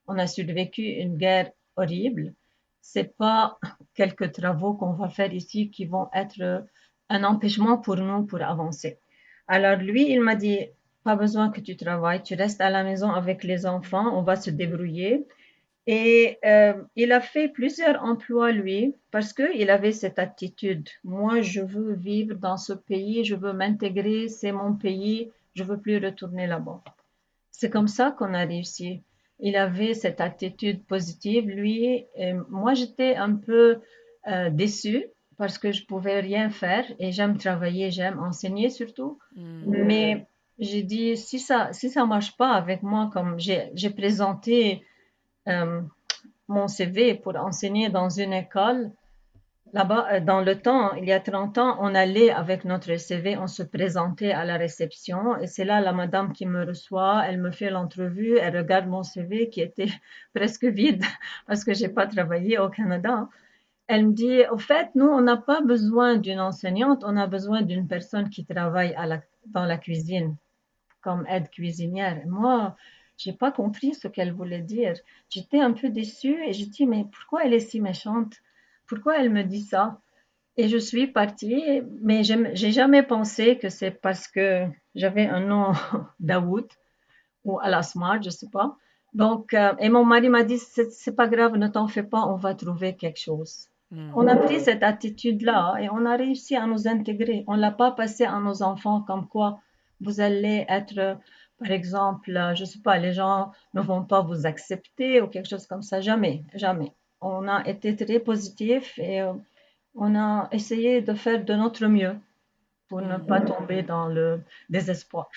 On 0.07 0.17
a 0.17 0.27
survécu 0.27 0.83
une 0.83 1.17
guerre 1.17 1.51
horrible. 1.75 2.33
C'est 2.81 3.17
pas 3.17 3.57
quelques 3.95 4.31
travaux 4.31 4.75
qu'on 4.75 4.93
va 4.93 5.09
faire 5.09 5.33
ici 5.33 5.71
qui 5.71 5.85
vont 5.85 6.09
être 6.13 6.65
un 7.09 7.23
empêchement 7.23 7.77
pour 7.77 7.97
nous 7.97 8.23
pour 8.23 8.41
avancer. 8.41 8.99
Alors 9.47 9.77
lui, 9.77 10.11
il 10.11 10.21
m'a 10.21 10.35
dit, 10.35 10.59
pas 11.03 11.15
besoin 11.15 11.49
que 11.49 11.61
tu 11.61 11.77
travailles, 11.77 12.21
tu 12.21 12.35
restes 12.35 12.61
à 12.61 12.69
la 12.69 12.83
maison 12.83 13.11
avec 13.11 13.43
les 13.43 13.65
enfants, 13.65 14.17
on 14.17 14.23
va 14.23 14.35
se 14.35 14.49
débrouiller. 14.49 15.25
Et 15.87 16.37
euh, 16.45 16.73
il 16.97 17.13
a 17.13 17.21
fait 17.21 17.47
plusieurs 17.47 18.03
emplois, 18.03 18.51
lui, 18.51 18.93
parce 19.09 19.31
qu'il 19.31 19.69
avait 19.69 19.93
cette 19.93 20.19
attitude. 20.19 20.89
Moi, 21.05 21.41
je 21.41 21.61
veux 21.61 21.93
vivre 21.93 22.35
dans 22.35 22.57
ce 22.57 22.73
pays, 22.73 23.23
je 23.23 23.35
veux 23.35 23.53
m'intégrer, 23.53 24.27
c'est 24.27 24.51
mon 24.51 24.73
pays, 24.73 25.31
je 25.55 25.63
veux 25.63 25.79
plus 25.79 25.97
retourner 25.97 26.45
là-bas. 26.45 26.81
C'est 27.51 27.69
comme 27.69 27.87
ça 27.87 28.11
qu'on 28.11 28.33
a 28.33 28.43
réussi. 28.43 29.01
Il 29.39 29.55
avait 29.55 29.93
cette 29.93 30.19
attitude 30.19 30.83
positive, 30.83 31.47
lui. 31.47 32.05
Et 32.15 32.33
moi, 32.49 32.73
j'étais 32.73 33.15
un 33.15 33.35
peu 33.35 33.79
euh, 34.27 34.49
déçue 34.49 35.05
parce 35.37 35.57
que 35.57 35.71
je 35.71 35.85
pouvais 35.85 36.19
rien 36.19 36.49
faire 36.49 36.85
et 36.99 37.11
j'aime 37.11 37.37
travailler, 37.37 37.91
j'aime 37.91 38.19
enseigner 38.19 38.69
surtout. 38.69 39.19
Hmm. 39.35 39.63
Mais 39.85 40.27
j'ai 40.59 40.83
dit, 40.83 41.15
si 41.17 41.39
ça 41.39 41.71
si 41.73 41.89
ça 41.89 42.05
marche 42.05 42.35
pas 42.37 42.51
avec 42.51 42.83
moi, 42.83 43.09
comme 43.13 43.39
j'ai 43.39 43.89
présenté 43.91 44.83
euh, 45.47 45.81
mon 46.47 46.67
CV 46.67 47.15
pour 47.15 47.35
enseigner 47.35 47.89
dans 47.89 48.09
une 48.09 48.33
école, 48.33 48.91
Là-bas, 49.73 50.07
euh, 50.11 50.19
dans 50.21 50.41
le 50.41 50.55
temps, 50.55 50.93
il 50.93 51.05
y 51.05 51.11
a 51.11 51.19
30 51.19 51.57
ans, 51.57 51.77
on 51.81 51.93
allait 51.93 52.29
avec 52.29 52.63
notre 52.63 52.95
CV, 52.95 53.37
on 53.37 53.47
se 53.47 53.63
présentait 53.63 54.31
à 54.31 54.45
la 54.45 54.57
réception 54.57 55.37
et 55.37 55.47
c'est 55.47 55.65
là 55.65 55.81
la 55.81 55.91
madame 55.91 56.31
qui 56.31 56.45
me 56.45 56.65
reçoit, 56.65 57.23
elle 57.27 57.39
me 57.39 57.51
fait 57.51 57.69
l'entrevue, 57.69 58.37
elle 58.37 58.57
regarde 58.57 58.87
mon 58.87 59.03
CV 59.03 59.49
qui 59.49 59.61
était 59.61 59.89
presque 60.33 60.65
vide 60.65 61.03
parce 61.47 61.63
que 61.63 61.73
j'ai 61.73 61.89
pas 61.89 62.07
travaillé 62.07 62.57
au 62.59 62.69
Canada. 62.69 63.27
Elle 63.87 64.07
me 64.07 64.13
dit, 64.13 64.41
au 64.51 64.57
fait, 64.57 64.89
nous, 64.95 65.07
on 65.07 65.21
n'a 65.21 65.37
pas 65.37 65.61
besoin 65.61 66.17
d'une 66.17 66.41
enseignante, 66.41 67.03
on 67.05 67.15
a 67.15 67.27
besoin 67.27 67.61
d'une 67.61 67.87
personne 67.87 68.29
qui 68.29 68.45
travaille 68.45 68.95
dans 69.45 69.65
la 69.65 69.77
cuisine 69.77 70.35
comme 71.01 71.25
aide 71.29 71.49
cuisinière. 71.49 72.21
Moi, 72.27 72.75
j'ai 73.17 73.33
pas 73.33 73.51
compris 73.51 73.93
ce 73.93 74.09
qu'elle 74.09 74.33
voulait 74.33 74.61
dire. 74.61 74.93
J'étais 75.29 75.61
un 75.61 75.71
peu 75.71 75.89
déçue 75.89 76.43
et 76.43 76.51
je 76.51 76.65
dis, 76.65 76.85
mais 76.85 77.05
pourquoi 77.11 77.45
elle 77.45 77.53
est 77.53 77.61
si 77.61 77.79
méchante? 77.79 78.33
Pourquoi 78.87 79.17
elle 79.19 79.29
me 79.29 79.43
dit 79.43 79.61
ça? 79.61 80.01
Et 80.57 80.67
je 80.67 80.77
suis 80.77 81.07
partie, 81.07 81.81
mais 82.01 82.23
j'ai 82.23 82.71
jamais 82.71 83.03
pensé 83.03 83.57
que 83.57 83.69
c'est 83.69 83.91
parce 83.91 84.27
que 84.27 84.65
j'avais 84.95 85.27
un 85.27 85.39
nom 85.39 85.71
Daoud 86.19 86.67
ou 87.45 87.59
Alasmar, 87.59 88.21
je 88.21 88.29
sais 88.29 88.49
pas. 88.49 88.75
Donc, 89.13 89.53
euh, 89.53 89.73
et 89.79 89.89
mon 89.89 90.03
mari 90.03 90.29
m'a 90.29 90.43
dit, 90.43 90.57
c'est 90.57 91.15
pas 91.15 91.27
grave, 91.27 91.55
ne 91.55 91.67
t'en 91.67 91.87
fais 91.87 92.03
pas, 92.03 92.25
on 92.25 92.35
va 92.35 92.53
trouver 92.53 92.95
quelque 92.95 93.19
chose. 93.19 93.69
On 93.91 94.27
a 94.27 94.35
pris 94.35 94.59
cette 94.59 94.83
attitude-là 94.83 95.75
et 95.79 95.89
on 95.89 96.05
a 96.05 96.17
réussi 96.17 96.55
à 96.55 96.65
nous 96.65 96.87
intégrer. 96.87 97.45
On 97.47 97.55
l'a 97.55 97.71
pas 97.71 97.91
passé 97.91 98.25
à 98.25 98.37
nos 98.39 98.61
enfants 98.61 99.01
comme 99.01 99.27
quoi 99.27 99.61
vous 100.01 100.19
allez 100.19 100.65
être, 100.67 101.17
par 101.57 101.71
exemple, 101.71 102.53
je 102.55 102.65
sais 102.65 102.79
pas, 102.79 102.97
les 102.97 103.13
gens 103.13 103.51
ne 103.73 103.81
vont 103.81 104.03
pas 104.03 104.21
vous 104.21 104.45
accepter 104.45 105.21
ou 105.21 105.27
quelque 105.27 105.49
chose 105.49 105.65
comme 105.67 105.81
ça. 105.81 106.01
Jamais, 106.01 106.43
jamais. 106.53 106.91
On 107.21 107.47
a 107.47 107.67
été 107.67 107.95
très 107.95 108.19
positif 108.19 108.99
et 108.99 109.21
euh, 109.21 109.33
on 109.95 110.15
a 110.15 110.49
essayé 110.51 111.01
de 111.01 111.13
faire 111.13 111.43
de 111.43 111.53
notre 111.53 111.87
mieux 111.87 112.15
pour 112.89 113.01
ne 113.01 113.17
pas 113.17 113.41
tomber 113.41 113.81
dans 113.83 114.07
le 114.07 114.41
désespoir. 114.69 115.27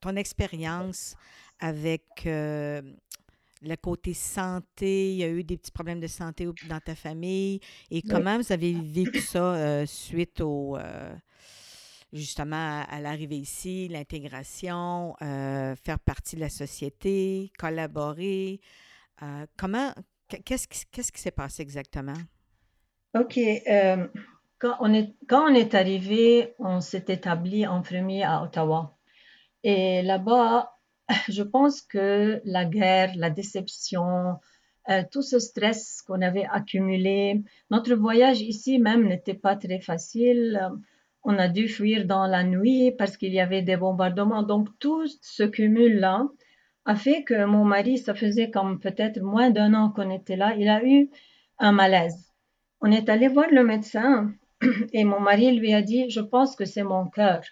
Ton 0.00 0.16
expérience 0.16 1.16
avec 1.60 2.24
euh, 2.26 2.80
le 3.62 3.76
côté 3.76 4.14
santé, 4.14 5.12
il 5.12 5.18
y 5.18 5.24
a 5.24 5.28
eu 5.28 5.44
des 5.44 5.56
petits 5.56 5.72
problèmes 5.72 6.00
de 6.00 6.06
santé 6.06 6.46
dans 6.68 6.80
ta 6.80 6.94
famille 6.94 7.60
et 7.90 8.02
comment 8.02 8.36
vous 8.36 8.52
avez 8.52 8.72
vécu 8.72 9.20
ça 9.20 9.54
euh, 9.54 9.86
suite 9.86 10.40
au, 10.40 10.76
justement 12.12 12.84
à, 12.88 13.00
l'arrivée 13.00 13.36
ici, 13.36 13.88
l'intégration, 13.88 15.14
euh, 15.22 15.74
faire 15.76 15.98
partie 15.98 16.36
de 16.36 16.40
la 16.40 16.48
société, 16.48 17.52
collaborer. 17.58 18.60
Euh, 19.22 19.46
comment, 19.56 19.92
qu'est-ce, 20.28 20.66
qu'est-ce 20.90 21.12
qui 21.12 21.20
s'est 21.20 21.30
passé 21.30 21.62
exactement? 21.62 22.16
OK. 23.18 23.38
Euh, 23.38 24.06
quand, 24.58 24.76
on 24.80 24.92
est, 24.92 25.14
quand 25.28 25.50
on 25.50 25.54
est 25.54 25.74
arrivé, 25.74 26.54
on 26.58 26.80
s'est 26.80 27.04
établi 27.08 27.66
en 27.66 27.82
premier 27.82 28.24
à 28.24 28.42
Ottawa. 28.42 28.96
Et 29.64 30.02
là-bas, 30.02 30.77
je 31.28 31.42
pense 31.42 31.80
que 31.80 32.40
la 32.44 32.64
guerre, 32.64 33.12
la 33.16 33.30
déception, 33.30 34.38
tout 35.10 35.22
ce 35.22 35.38
stress 35.38 36.02
qu'on 36.02 36.22
avait 36.22 36.46
accumulé, 36.50 37.42
notre 37.70 37.94
voyage 37.94 38.40
ici 38.40 38.78
même 38.78 39.06
n'était 39.06 39.34
pas 39.34 39.54
très 39.54 39.80
facile 39.80 40.58
on 41.24 41.38
a 41.38 41.48
dû 41.48 41.68
fuir 41.68 42.06
dans 42.06 42.26
la 42.26 42.42
nuit 42.44 42.92
parce 42.92 43.16
qu'il 43.16 43.32
y 43.34 43.40
avait 43.40 43.62
des 43.62 43.76
bombardements. 43.76 44.42
Donc 44.42 44.68
tout 44.78 45.06
ce 45.20 45.42
cumul-là 45.42 46.26
a 46.84 46.94
fait 46.96 47.22
que 47.22 47.44
mon 47.44 47.64
mari, 47.64 47.98
ça 47.98 48.14
faisait 48.14 48.50
comme 48.50 48.80
peut-être 48.80 49.20
moins 49.20 49.50
d'un 49.50 49.74
an 49.74 49.90
qu'on 49.90 50.10
était 50.10 50.36
là, 50.36 50.54
il 50.56 50.68
a 50.68 50.82
eu 50.82 51.10
un 51.58 51.72
malaise. 51.72 52.32
On 52.80 52.90
est 52.90 53.08
allé 53.08 53.28
voir 53.28 53.48
le 53.50 53.64
médecin 53.64 54.32
et 54.92 55.04
mon 55.04 55.20
mari 55.20 55.54
lui 55.54 55.74
a 55.74 55.82
dit, 55.82 56.08
je 56.08 56.20
pense 56.20 56.56
que 56.56 56.64
c'est 56.64 56.82
mon 56.82 57.06
cœur. 57.08 57.42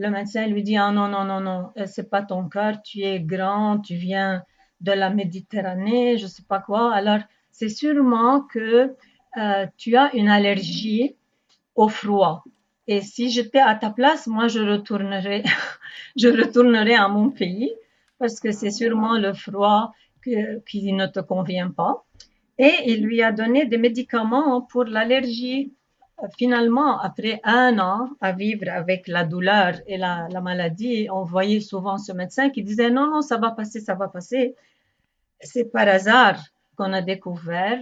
Le 0.00 0.08
médecin 0.08 0.46
lui 0.46 0.62
dit, 0.62 0.78
ah 0.78 0.90
non, 0.92 1.08
non, 1.08 1.24
non, 1.24 1.40
non, 1.42 1.72
euh, 1.76 1.84
c'est 1.84 2.08
pas 2.08 2.22
ton 2.22 2.48
cœur, 2.48 2.80
tu 2.80 3.02
es 3.02 3.20
grand, 3.20 3.80
tu 3.80 3.96
viens 3.96 4.42
de 4.80 4.92
la 4.92 5.10
Méditerranée, 5.10 6.16
je 6.16 6.26
sais 6.26 6.42
pas 6.42 6.58
quoi. 6.58 6.94
Alors, 6.94 7.18
c'est 7.50 7.68
sûrement 7.68 8.40
que 8.40 8.96
euh, 9.36 9.66
tu 9.76 9.96
as 9.96 10.14
une 10.14 10.30
allergie 10.30 11.16
au 11.74 11.90
froid. 11.90 12.44
Et 12.86 13.02
si 13.02 13.28
j'étais 13.28 13.58
à 13.58 13.74
ta 13.74 13.90
place, 13.90 14.26
moi, 14.26 14.48
je 14.48 14.60
retournerais, 14.60 15.42
je 16.16 16.28
retournerais 16.28 16.94
à 16.94 17.08
mon 17.08 17.28
pays 17.28 17.70
parce 18.18 18.40
que 18.40 18.52
c'est 18.52 18.70
sûrement 18.70 19.18
le 19.18 19.34
froid 19.34 19.92
qui 20.24 20.92
ne 20.94 21.06
te 21.08 21.20
convient 21.20 21.70
pas. 21.70 22.06
Et 22.56 22.72
il 22.86 23.04
lui 23.04 23.22
a 23.22 23.32
donné 23.32 23.66
des 23.66 23.76
médicaments 23.76 24.62
pour 24.62 24.84
l'allergie. 24.84 25.74
Finalement, 26.36 27.00
après 27.00 27.40
un 27.44 27.78
an 27.78 28.10
à 28.20 28.32
vivre 28.32 28.68
avec 28.70 29.08
la 29.08 29.24
douleur 29.24 29.74
et 29.86 29.96
la, 29.96 30.28
maladie, 30.42 31.08
on 31.10 31.24
voyait 31.24 31.60
souvent 31.60 31.98
ce 31.98 32.12
médecin 32.12 32.50
qui 32.50 32.62
disait 32.62 32.90
non, 32.90 33.10
non, 33.10 33.22
ça 33.22 33.38
va 33.38 33.50
passer, 33.52 33.80
ça 33.80 33.94
va 33.94 34.08
passer. 34.08 34.54
C'est 35.40 35.72
par 35.72 35.88
hasard 35.88 36.38
qu'on 36.76 36.92
a 36.92 37.00
découvert 37.00 37.80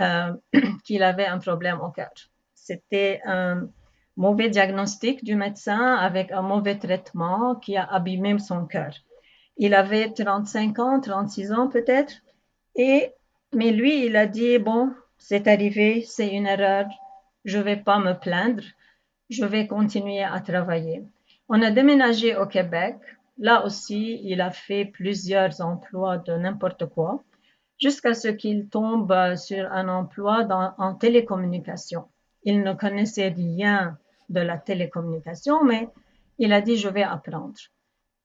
euh, 0.00 0.32
qu'il 0.84 1.02
avait 1.02 1.26
un 1.26 1.38
problème 1.38 1.80
au 1.80 1.90
cœur. 1.90 2.12
C'était 2.54 3.20
un 3.24 3.68
mauvais 4.16 4.48
diagnostic 4.48 5.24
du 5.24 5.34
médecin 5.34 5.96
avec 5.96 6.30
un 6.30 6.42
mauvais 6.42 6.78
traitement 6.78 7.56
qui 7.56 7.76
a 7.76 7.84
abîmé 7.84 8.38
son 8.38 8.66
cœur. 8.66 8.94
Il 9.56 9.74
avait 9.74 10.12
35 10.12 10.78
ans, 10.78 11.00
36 11.00 11.52
ans 11.52 11.68
peut-être, 11.68 12.14
et 12.76 13.12
mais 13.54 13.70
lui, 13.70 14.06
il 14.06 14.16
a 14.16 14.26
dit 14.26 14.58
bon, 14.58 14.92
c'est 15.18 15.46
arrivé, 15.46 16.04
c'est 16.06 16.28
une 16.28 16.46
erreur, 16.46 16.86
je 17.44 17.58
vais 17.58 17.76
pas 17.76 17.98
me 17.98 18.12
plaindre, 18.12 18.64
je 19.30 19.44
vais 19.44 19.66
continuer 19.66 20.22
à 20.22 20.40
travailler. 20.40 21.02
On 21.48 21.62
a 21.62 21.70
déménagé 21.70 22.36
au 22.36 22.46
Québec. 22.46 22.96
Là 23.38 23.64
aussi, 23.64 24.20
il 24.22 24.40
a 24.40 24.50
fait 24.50 24.84
plusieurs 24.84 25.60
emplois 25.60 26.18
de 26.18 26.32
n'importe 26.34 26.86
quoi 26.86 27.22
jusqu'à 27.80 28.14
ce 28.14 28.28
qu'il 28.28 28.68
tombe 28.68 29.12
sur 29.36 29.70
un 29.72 29.88
emploi 29.88 30.46
en 30.78 30.94
télécommunication. 30.94 32.04
Il 32.44 32.62
ne 32.62 32.74
connaissait 32.74 33.28
rien 33.28 33.98
de 34.28 34.40
la 34.40 34.58
télécommunication, 34.58 35.64
mais 35.64 35.88
il 36.38 36.52
a 36.52 36.60
dit 36.60 36.76
je 36.76 36.88
vais 36.88 37.02
apprendre. 37.02 37.60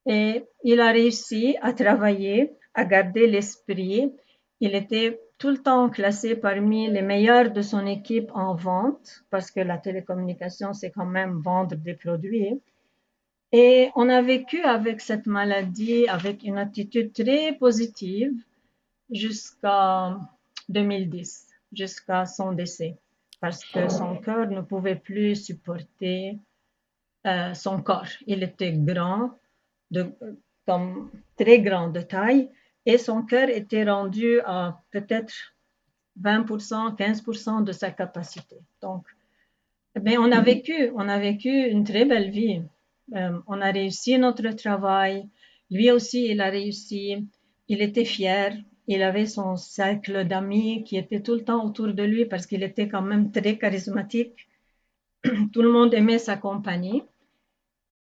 Et 0.06 0.46
il 0.64 0.80
a 0.80 0.92
réussi 0.92 1.58
à 1.62 1.74
travailler, 1.74 2.54
à 2.74 2.86
garder 2.86 3.28
l'esprit. 3.28 4.14
Il 4.60 4.76
était 4.76 5.20
tout 5.38 5.50
le 5.50 5.58
temps 5.58 5.90
classé 5.90 6.36
parmi 6.36 6.90
les 6.90 7.02
meilleurs 7.02 7.52
de 7.52 7.62
son 7.62 7.86
équipe 7.86 8.32
en 8.34 8.56
vente, 8.56 9.24
parce 9.30 9.52
que 9.52 9.60
la 9.60 9.78
télécommunication, 9.78 10.74
c'est 10.74 10.92
quand 10.92 11.06
même 11.06 11.40
vendre 11.40 11.76
des 11.76 11.94
produits. 11.94 12.62
Et 13.52 13.92
on 13.96 14.10
a 14.10 14.22
vécu 14.22 14.62
avec 14.64 15.00
cette 15.02 15.26
maladie 15.26 16.08
avec 16.08 16.44
une 16.44 16.58
attitude 16.58 17.14
très 17.14 17.54
positive 17.54 18.34
jusqu'à 19.10 20.18
2010, 20.70 21.48
jusqu'à 21.72 22.26
son 22.26 22.52
décès 22.52 22.98
parce 23.40 23.64
que 23.66 23.88
son 23.90 24.18
cœur 24.18 24.48
ne 24.50 24.62
pouvait 24.62 24.96
plus 24.96 25.36
supporter 25.36 26.40
euh, 27.26 27.54
son 27.54 27.82
corps. 27.82 28.08
Il 28.26 28.44
était 28.44 28.74
grand, 28.74 29.32
de, 29.92 30.12
comme 30.66 31.12
très 31.36 31.60
grand 31.60 31.90
de 31.90 32.02
taille, 32.02 32.50
et 32.88 32.98
son 32.98 33.22
cœur 33.24 33.50
était 33.50 33.84
rendu 33.84 34.40
à 34.46 34.82
peut-être 34.92 35.34
20%, 36.22 36.96
15% 36.98 37.64
de 37.64 37.72
sa 37.72 37.92
capacité. 37.92 38.58
Donc, 38.82 39.06
mais 40.02 40.18
on 40.18 40.32
a 40.32 40.42
vécu, 40.42 40.92
on 40.96 41.08
a 41.08 41.20
vécu 41.20 41.50
une 41.50 41.84
très 41.84 42.06
belle 42.06 42.32
vie. 42.32 42.62
Euh, 43.16 43.40
on 43.48 43.62
a 43.62 43.72
réussi 43.72 44.18
notre 44.18 44.50
travail. 44.52 45.28
Lui 45.70 45.92
aussi, 45.92 46.28
il 46.28 46.42
a 46.42 46.50
réussi. 46.50 47.28
Il 47.68 47.82
était 47.82 48.06
fier 48.06 48.54
il 48.88 49.04
avait 49.04 49.26
son 49.26 49.58
cercle 49.58 50.26
d'amis 50.26 50.84
qui 50.86 50.98
étaient 50.98 51.22
tout 51.22 51.34
le 51.34 51.44
temps 51.44 51.66
autour 51.66 51.94
de 51.94 52.04
lui 52.04 52.26
parce 52.26 52.48
qu'il 52.48 52.64
était 52.64 52.88
quand 52.88 53.02
même 53.02 53.32
très 53.32 53.58
charismatique. 53.58 54.48
Tout 55.54 55.62
le 55.62 55.72
monde 55.72 55.94
aimait 55.94 56.20
sa 56.20 56.38
compagnie. 56.38 57.04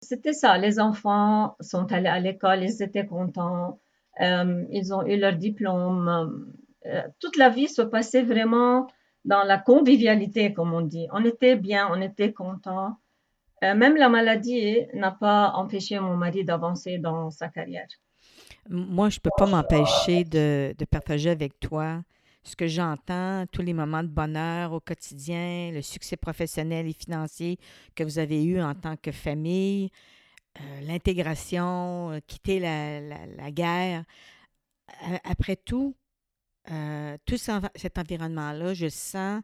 C'était 0.01 0.33
ça, 0.33 0.57
les 0.57 0.81
enfants 0.81 1.55
sont 1.61 1.89
allés 1.93 2.09
à 2.09 2.19
l'école, 2.19 2.63
ils 2.63 2.83
étaient 2.83 3.05
contents, 3.05 3.79
euh, 4.21 4.65
ils 4.71 4.93
ont 4.93 5.05
eu 5.05 5.17
leur 5.17 5.35
diplôme. 5.35 6.53
Euh, 6.85 7.01
toute 7.19 7.37
la 7.37 7.49
vie 7.49 7.67
se 7.67 7.81
passait 7.81 8.23
vraiment 8.23 8.87
dans 9.25 9.43
la 9.43 9.57
convivialité, 9.57 10.53
comme 10.53 10.73
on 10.73 10.81
dit. 10.81 11.07
On 11.11 11.23
était 11.23 11.55
bien, 11.55 11.89
on 11.91 12.01
était 12.01 12.33
contents. 12.33 12.97
Euh, 13.63 13.75
même 13.75 13.95
la 13.95 14.09
maladie 14.09 14.81
n'a 14.93 15.11
pas 15.11 15.51
empêché 15.55 15.99
mon 15.99 16.17
mari 16.17 16.43
d'avancer 16.43 16.97
dans 16.97 17.29
sa 17.29 17.47
carrière. 17.47 17.87
Moi, 18.69 19.09
je 19.09 19.17
ne 19.17 19.21
peux 19.21 19.29
pas 19.37 19.45
m'empêcher 19.45 20.23
de, 20.23 20.73
partager 20.89 21.29
avec 21.29 21.59
toi 21.59 22.01
ce 22.43 22.57
que 22.57 22.67
j'entends, 22.67 23.45
tous 23.51 23.61
les 23.61 23.73
moments 23.73 24.03
de 24.03 24.09
bonheur 24.09 24.73
au 24.73 24.81
quotidien, 24.81 25.71
le 25.71 25.81
succès 25.81 26.17
professionnel 26.17 26.87
et 26.87 26.93
financier 26.93 27.57
que 27.95 28.03
vous 28.03 28.19
avez 28.19 28.43
eu 28.43 28.61
en 28.61 28.75
tant 28.75 28.97
que 28.97 29.11
famille, 29.11 29.89
euh, 30.61 30.81
l'intégration, 30.81 32.11
euh, 32.11 32.19
quitter 32.27 32.59
la, 32.59 33.51
guerre. 33.51 34.03
après 35.23 35.55
tout, 35.55 35.95
euh, 36.69 37.17
tout 37.25 37.37
cet 37.37 37.97
environnement-là, 37.97 38.73
je 38.75 38.87
sens 38.87 39.41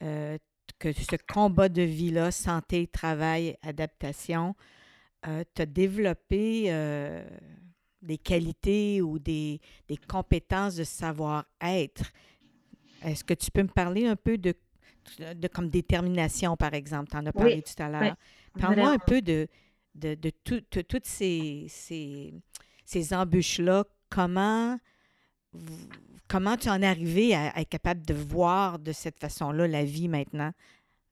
que 0.00 0.92
ce 0.92 1.16
combat 1.30 1.68
de 1.68 1.82
vie-là, 1.82 2.30
santé, 2.30 2.86
travail, 2.86 3.56
adaptation, 3.62 4.54
as 5.22 5.66
développé 5.66 6.70
des 8.02 8.18
qualités 8.18 9.00
ou 9.02 9.18
des, 9.18 9.60
des 9.88 9.96
compétences 9.96 10.76
de 10.76 10.84
savoir-être. 10.84 12.12
Est-ce 13.02 13.24
que 13.24 13.34
tu 13.34 13.50
peux 13.50 13.62
me 13.62 13.68
parler 13.68 14.06
un 14.06 14.16
peu 14.16 14.38
de, 14.38 14.54
de 15.18 15.48
comme 15.48 15.68
détermination, 15.68 16.56
par 16.56 16.74
exemple? 16.74 17.10
Tu 17.10 17.16
en 17.16 17.26
as 17.26 17.32
parlé 17.32 17.62
tout 17.62 17.82
à 17.82 17.88
l'heure. 17.88 18.16
Parle-moi 18.58 18.90
un 18.90 18.98
peu 18.98 19.22
de, 19.22 19.48
de, 19.96 20.30
toutes 20.82 21.06
ces, 21.06 21.70
embûches-là. 23.12 23.84
Comment, 24.08 24.78
comment 26.28 26.56
tu 26.56 26.68
en 26.68 26.80
es 26.80 26.86
arrivé 26.86 27.34
à, 27.34 27.58
être 27.58 27.68
capable 27.68 28.04
de 28.06 28.14
voir 28.14 28.78
de 28.78 28.92
cette 28.92 29.18
façon-là 29.18 29.66
la 29.66 29.84
vie 29.84 30.08
maintenant? 30.08 30.52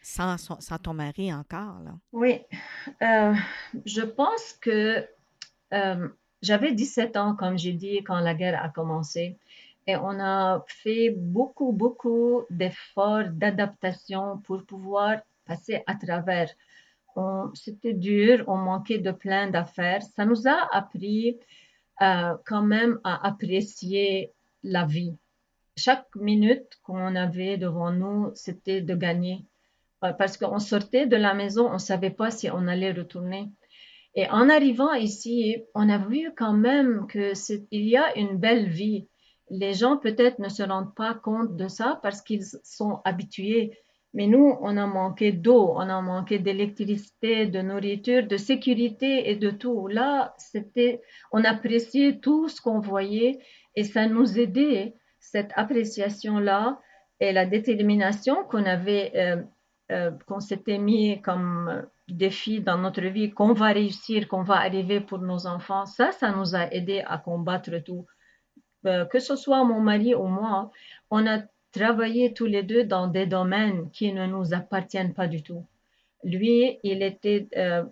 Sans, 0.00 0.36
sans, 0.36 0.78
ton 0.78 0.92
mari 0.92 1.32
encore, 1.32 1.80
là? 1.82 1.94
Oui, 2.12 2.38
euh, 3.00 3.34
je 3.86 4.02
pense 4.02 4.52
que 4.60 5.08
euh, 5.72 6.08
j'avais 6.42 6.72
17 6.72 7.16
ans, 7.16 7.34
comme 7.34 7.56
j'ai 7.56 7.72
dit, 7.72 8.04
quand 8.04 8.20
la 8.20 8.34
guerre 8.34 8.62
a 8.62 8.68
commencé. 8.68 9.38
Et 9.86 9.96
on 9.96 10.20
a 10.20 10.64
fait 10.68 11.10
beaucoup, 11.10 11.72
beaucoup 11.72 12.42
d'efforts 12.50 13.28
d'adaptation 13.30 14.38
pour 14.38 14.64
pouvoir 14.64 15.20
passer 15.46 15.82
à 15.86 15.94
travers. 15.94 16.50
C'était 17.54 17.94
dur, 17.94 18.44
on 18.48 18.56
manquait 18.56 18.98
de 18.98 19.12
plein 19.12 19.50
d'affaires. 19.50 20.02
Ça 20.02 20.24
nous 20.24 20.48
a 20.48 20.68
appris 20.72 21.38
euh, 22.02 22.34
quand 22.44 22.62
même 22.62 22.98
à 23.04 23.26
apprécier 23.26 24.32
la 24.62 24.84
vie. 24.84 25.16
Chaque 25.76 26.06
minute 26.16 26.78
qu'on 26.82 27.14
avait 27.14 27.56
devant 27.56 27.92
nous, 27.92 28.30
c'était 28.34 28.80
de 28.80 28.94
gagner. 28.94 29.44
Euh, 30.04 30.12
parce 30.12 30.36
qu'on 30.36 30.58
sortait 30.58 31.06
de 31.06 31.16
la 31.16 31.34
maison, 31.34 31.68
on 31.68 31.74
ne 31.74 31.78
savait 31.78 32.10
pas 32.10 32.30
si 32.30 32.50
on 32.50 32.66
allait 32.66 32.92
retourner. 32.92 33.50
Et 34.16 34.28
en 34.28 34.48
arrivant 34.48 34.92
ici, 34.92 35.64
on 35.74 35.88
a 35.88 35.98
vu 35.98 36.32
quand 36.36 36.52
même 36.52 37.06
qu'il 37.08 37.84
y 37.84 37.96
a 37.96 38.16
une 38.16 38.36
belle 38.38 38.68
vie. 38.68 39.08
Les 39.50 39.74
gens 39.74 39.96
peut-être 39.96 40.38
ne 40.38 40.48
se 40.48 40.62
rendent 40.62 40.94
pas 40.94 41.14
compte 41.14 41.56
de 41.56 41.68
ça 41.68 41.98
parce 42.02 42.22
qu'ils 42.22 42.44
sont 42.62 43.00
habitués. 43.04 43.78
Mais 44.14 44.28
nous, 44.28 44.56
on 44.60 44.76
a 44.76 44.86
manqué 44.86 45.32
d'eau, 45.32 45.72
on 45.74 45.88
a 45.88 46.00
manqué 46.00 46.38
d'électricité, 46.38 47.46
de 47.46 47.60
nourriture, 47.60 48.26
de 48.26 48.36
sécurité 48.36 49.28
et 49.28 49.34
de 49.34 49.50
tout. 49.50 49.88
Là, 49.88 50.34
c'était, 50.38 51.02
on 51.32 51.42
appréciait 51.42 52.20
tout 52.20 52.48
ce 52.48 52.60
qu'on 52.60 52.78
voyait 52.78 53.40
et 53.74 53.82
ça 53.82 54.06
nous 54.06 54.38
aidait, 54.38 54.94
cette 55.18 55.50
appréciation-là 55.56 56.80
et 57.18 57.32
la 57.32 57.44
détermination 57.44 58.44
qu'on 58.44 58.64
avait, 58.64 59.12
euh, 59.16 59.42
euh, 59.90 60.12
qu'on 60.28 60.40
s'était 60.40 60.78
mis 60.78 61.20
comme 61.20 61.84
défis 62.06 62.60
dans 62.60 62.78
notre 62.78 63.02
vie 63.02 63.30
qu'on 63.30 63.52
va 63.52 63.68
réussir, 63.68 64.28
qu'on 64.28 64.42
va 64.42 64.56
arriver 64.56 65.00
pour 65.00 65.18
nos 65.18 65.46
enfants, 65.46 65.86
ça, 65.86 66.12
ça 66.12 66.30
nous 66.30 66.54
a 66.54 66.72
aidé 66.72 67.02
à 67.06 67.18
combattre 67.18 67.78
tout. 67.84 68.06
Euh, 68.86 69.06
que 69.06 69.18
ce 69.18 69.34
soit 69.34 69.64
mon 69.64 69.80
mari 69.80 70.14
ou 70.14 70.26
moi, 70.26 70.70
on 71.10 71.26
a 71.26 71.38
travaillé 71.74 72.32
tous 72.32 72.46
les 72.46 72.62
deux 72.62 72.84
dans 72.84 73.08
des 73.08 73.26
domaines 73.26 73.90
qui 73.90 74.12
ne 74.12 74.26
nous 74.26 74.54
appartiennent 74.54 75.12
pas 75.12 75.26
du 75.26 75.42
tout. 75.42 75.64
Lui, 76.22 76.78
il 76.84 77.02
était 77.02 77.48
euh, 77.56 77.82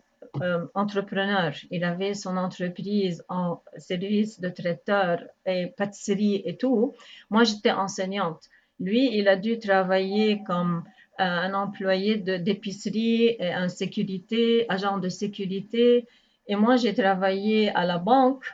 euh, 0.41 0.65
entrepreneur, 0.75 1.53
il 1.71 1.83
avait 1.85 2.15
son 2.15 2.37
entreprise 2.37 3.25
en 3.29 3.61
service 3.77 4.41
de 4.41 4.49
traiteur 4.49 5.19
et 5.45 5.67
pâtisserie 5.77 6.43
et 6.47 6.57
tout. 6.57 6.95
Moi, 7.29 7.43
j'étais 7.45 7.73
enseignante. 7.73 8.45
Lui, 8.79 9.17
il 9.19 9.27
a 9.29 9.37
dû 9.37 9.59
travailler 9.59 10.43
comme 10.47 10.85
un 11.19 11.53
employé 11.53 12.17
d'épicerie, 12.17 13.37
en 13.41 13.69
sécurité, 13.69 14.65
agent 14.69 14.99
de 14.99 15.09
sécurité. 15.09 16.07
Et 16.47 16.57
moi, 16.57 16.77
j'ai 16.77 16.95
travaillé 16.95 17.71
à 17.75 17.85
la 17.85 17.99
banque 17.99 18.45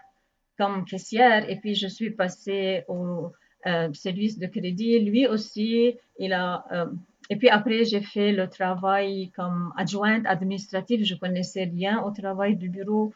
comme 0.59 0.85
caissière 0.85 1.48
et 1.48 1.57
puis 1.57 1.74
je 1.74 1.87
suis 1.87 2.11
passée 2.11 2.85
au 2.88 3.26
euh, 3.26 3.29
service 3.92 4.38
de 4.38 4.46
crédit. 4.46 4.98
Lui 5.00 5.26
aussi, 5.26 5.96
il 6.18 6.33
a. 6.33 6.64
Euh, 6.72 6.87
et 7.31 7.37
puis 7.37 7.48
après, 7.48 7.85
j'ai 7.85 8.00
fait 8.00 8.33
le 8.33 8.48
travail 8.48 9.31
comme 9.37 9.72
adjointe 9.76 10.24
administrative. 10.26 11.04
Je 11.04 11.14
connaissais 11.14 11.64
rien 11.64 12.02
au 12.02 12.11
travail 12.11 12.57
du 12.57 12.68
bureau. 12.68 13.12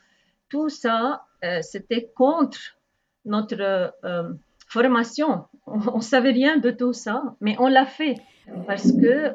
Tout 0.51 0.69
ça, 0.69 1.25
euh, 1.45 1.61
c'était 1.62 2.11
contre 2.15 2.59
notre 3.25 3.95
formation. 4.69 5.45
On, 5.67 5.97
ne 5.97 6.01
savait 6.01 6.33
rien 6.33 6.59
de 6.59 6.71
tout 6.71 6.93
ça, 6.93 7.37
mais 7.41 7.55
on 7.59 7.69
l'a 7.69 7.87
fait 7.87 8.17
parce 8.67 8.91
que, 8.91 9.33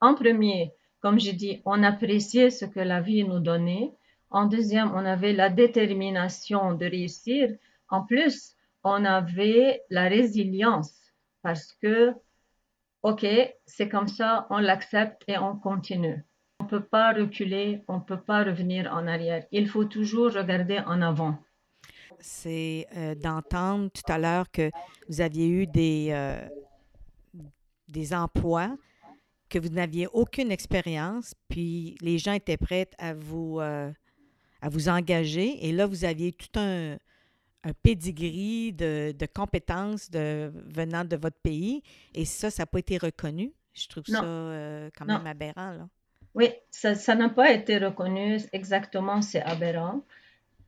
en 0.00 0.14
premier, 0.14 0.72
comme 1.00 1.20
j'ai 1.20 1.32
dit, 1.32 1.62
on 1.64 1.82
appréciait 1.82 2.50
ce 2.50 2.64
que 2.64 2.80
la 2.80 3.00
vie 3.00 3.24
nous 3.24 3.38
donnait. 3.38 3.92
En 4.30 4.46
deuxième, 4.46 4.90
on 4.94 5.04
avait 5.04 5.32
la 5.32 5.48
détermination 5.48 6.74
de 6.74 6.86
réussir. 6.86 7.50
En 7.88 8.02
plus, 8.02 8.54
on 8.84 9.04
avait 9.04 9.82
la 9.90 10.08
résilience 10.08 10.94
parce 11.42 11.72
que, 11.72 12.12
OK, 13.02 13.26
c'est 13.66 13.88
comme 13.88 14.08
ça, 14.08 14.46
on 14.50 14.58
l'accepte 14.58 15.22
et 15.28 15.38
on 15.38 15.56
continue. 15.56 16.24
On 16.60 16.64
ne 16.64 16.68
peut 16.68 16.84
pas 16.84 17.12
reculer, 17.12 17.84
on 17.88 17.98
ne 17.98 18.02
peut 18.02 18.20
pas 18.20 18.42
revenir 18.42 18.92
en 18.92 19.06
arrière. 19.06 19.44
Il 19.52 19.68
faut 19.68 19.84
toujours 19.84 20.32
regarder 20.32 20.80
en 20.80 21.00
avant 21.02 21.38
c'est 22.20 22.86
euh, 22.96 23.14
d'entendre 23.14 23.90
tout 23.90 24.10
à 24.10 24.18
l'heure 24.18 24.50
que 24.50 24.70
vous 25.08 25.20
aviez 25.20 25.48
eu 25.48 25.66
des, 25.66 26.08
euh, 26.10 26.46
des 27.88 28.12
emplois, 28.12 28.76
que 29.48 29.58
vous 29.58 29.68
n'aviez 29.68 30.06
aucune 30.12 30.50
expérience, 30.50 31.34
puis 31.48 31.96
les 32.00 32.18
gens 32.18 32.32
étaient 32.32 32.56
prêts 32.56 32.88
à 32.98 33.14
vous, 33.14 33.60
euh, 33.60 33.90
à 34.60 34.68
vous 34.68 34.88
engager. 34.88 35.66
Et 35.66 35.72
là, 35.72 35.86
vous 35.86 36.04
aviez 36.04 36.32
tout 36.32 36.58
un, 36.58 36.96
un 37.64 37.72
pedigree 37.72 38.72
de, 38.72 39.12
de 39.12 39.26
compétences 39.26 40.10
de, 40.10 40.52
venant 40.66 41.04
de 41.04 41.16
votre 41.16 41.38
pays. 41.42 41.82
Et 42.14 42.24
ça, 42.24 42.50
ça 42.50 42.62
n'a 42.62 42.66
pas 42.66 42.78
été 42.78 42.98
reconnu. 42.98 43.52
Je 43.74 43.88
trouve 43.88 44.04
ça 44.06 44.20
quand 44.96 45.04
même 45.04 45.26
aberrant. 45.26 45.72
Là. 45.72 45.88
Oui, 46.34 46.50
ça 46.70 47.14
n'a 47.14 47.28
pas 47.28 47.52
été 47.52 47.78
reconnu. 47.78 48.38
Exactement, 48.52 49.22
c'est 49.22 49.42
aberrant. 49.42 50.02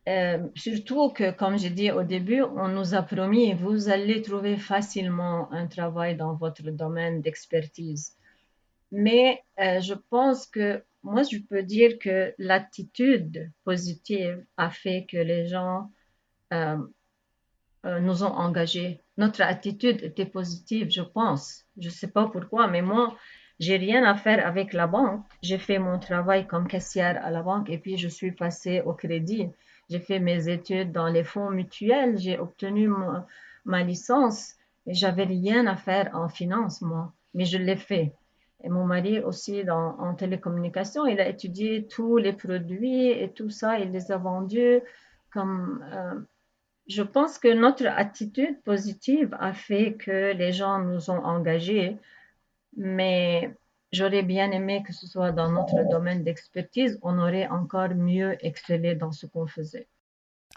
Euh, 0.08 0.38
surtout 0.56 1.10
que, 1.10 1.30
comme 1.30 1.58
j'ai 1.58 1.70
dit 1.70 1.90
au 1.90 2.02
début, 2.02 2.42
on 2.42 2.68
nous 2.68 2.94
a 2.94 3.02
promis, 3.02 3.52
vous 3.54 3.88
allez 3.88 4.22
trouver 4.22 4.56
facilement 4.56 5.52
un 5.52 5.66
travail 5.66 6.16
dans 6.16 6.34
votre 6.34 6.70
domaine 6.70 7.20
d'expertise. 7.20 8.16
Mais 8.90 9.42
euh, 9.60 9.80
je 9.80 9.94
pense 9.94 10.46
que 10.46 10.82
moi, 11.02 11.22
je 11.22 11.38
peux 11.38 11.62
dire 11.62 11.98
que 11.98 12.34
l'attitude 12.38 13.52
positive 13.64 14.44
a 14.56 14.70
fait 14.70 15.06
que 15.08 15.18
les 15.18 15.46
gens 15.46 15.90
euh, 16.52 16.76
nous 18.00 18.24
ont 18.24 18.34
engagés. 18.34 19.00
Notre 19.16 19.42
attitude 19.42 20.02
était 20.02 20.26
positive, 20.26 20.90
je 20.90 21.02
pense. 21.02 21.64
Je 21.78 21.88
ne 21.88 21.92
sais 21.92 22.08
pas 22.08 22.28
pourquoi, 22.28 22.66
mais 22.66 22.82
moi, 22.82 23.16
j'ai 23.58 23.76
rien 23.76 24.04
à 24.04 24.14
faire 24.14 24.46
avec 24.46 24.72
la 24.72 24.86
banque. 24.86 25.24
J'ai 25.42 25.58
fait 25.58 25.78
mon 25.78 25.98
travail 25.98 26.46
comme 26.46 26.68
caissière 26.68 27.24
à 27.24 27.30
la 27.30 27.42
banque 27.42 27.70
et 27.70 27.78
puis 27.78 27.96
je 27.96 28.08
suis 28.08 28.32
passée 28.32 28.82
au 28.82 28.92
crédit. 28.92 29.48
J'ai 29.88 29.98
fait 29.98 30.18
mes 30.18 30.48
études 30.48 30.92
dans 30.92 31.08
les 31.08 31.24
fonds 31.24 31.50
mutuels, 31.50 32.18
j'ai 32.18 32.38
obtenu 32.38 32.90
ma, 33.64 33.82
licence 33.82 34.54
et 34.86 34.94
j'avais 34.94 35.24
rien 35.24 35.66
à 35.66 35.76
faire 35.76 36.10
en 36.14 36.28
finance, 36.28 36.80
moi, 36.82 37.12
mais 37.34 37.44
je 37.44 37.58
l'ai 37.58 37.76
fait. 37.76 38.14
Et 38.62 38.68
mon 38.68 38.84
mari 38.84 39.20
aussi 39.20 39.64
dans, 39.64 39.98
en 39.98 40.14
télécommunication, 40.14 41.06
il 41.06 41.18
a 41.18 41.28
étudié 41.28 41.86
tous 41.86 42.18
les 42.18 42.34
produits 42.34 43.08
et 43.08 43.32
tout 43.32 43.50
ça, 43.50 43.78
il 43.78 43.90
les 43.90 44.12
a 44.12 44.18
vendus 44.18 44.80
comme... 45.32 45.82
Euh, 45.92 46.20
je 46.86 47.02
pense 47.02 47.38
que 47.38 47.52
notre 47.52 47.86
attitude 47.86 48.60
positive 48.62 49.36
a 49.38 49.52
fait 49.52 49.94
que 49.94 50.32
les 50.32 50.52
gens 50.52 50.80
nous 50.80 51.10
ont 51.10 51.24
engagés, 51.24 51.96
mais 52.76 53.54
j'aurais 53.92 54.22
bien 54.22 54.50
aimé 54.50 54.82
que 54.86 54.92
ce 54.92 55.06
soit 55.06 55.32
dans 55.32 55.50
notre 55.50 55.88
domaine 55.90 56.24
d'expertise, 56.24 56.98
on 57.02 57.18
aurait 57.18 57.48
encore 57.48 57.94
mieux 57.94 58.36
excellé 58.44 58.94
dans 58.94 59.12
ce 59.12 59.26
qu'on 59.26 59.46
faisait. 59.46 59.88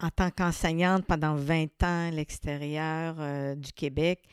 En 0.01 0.09
tant 0.09 0.31
qu'enseignante 0.31 1.05
pendant 1.05 1.35
20 1.35 1.65
ans 1.83 2.07
à 2.07 2.11
l'extérieur 2.11 3.15
euh, 3.19 3.55
du 3.55 3.71
Québec, 3.73 4.23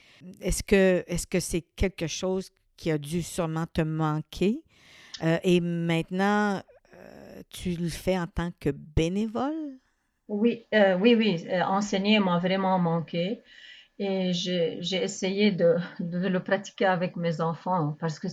est-ce 0.40 0.62
que 0.62 1.04
est-ce 1.06 1.26
que 1.26 1.38
c'est 1.38 1.60
quelque 1.76 2.06
chose 2.06 2.50
qui 2.78 2.90
a 2.90 2.96
dû 2.96 3.22
sûrement 3.22 3.66
te 3.66 3.82
manquer? 3.82 4.62
Euh, 5.22 5.38
et 5.42 5.60
maintenant, 5.60 6.62
euh, 6.94 7.42
tu 7.50 7.72
le 7.72 7.90
fais 7.90 8.18
en 8.18 8.26
tant 8.26 8.50
que 8.58 8.70
bénévole? 8.70 9.79
Oui, 10.30 10.64
oui, 11.00 11.14
oui. 11.16 11.46
enseigner 11.64 12.20
m'a 12.20 12.38
vraiment 12.38 12.78
manqué. 12.78 13.40
Et 13.98 14.32
j'ai 14.32 15.02
essayé 15.02 15.50
de, 15.50 15.74
de, 16.00 16.26
le 16.26 16.40
pratiquer 16.40 16.86
avec 16.86 17.16
mes 17.16 17.42
enfants 17.42 17.96
parce 18.00 18.18
que 18.18 18.28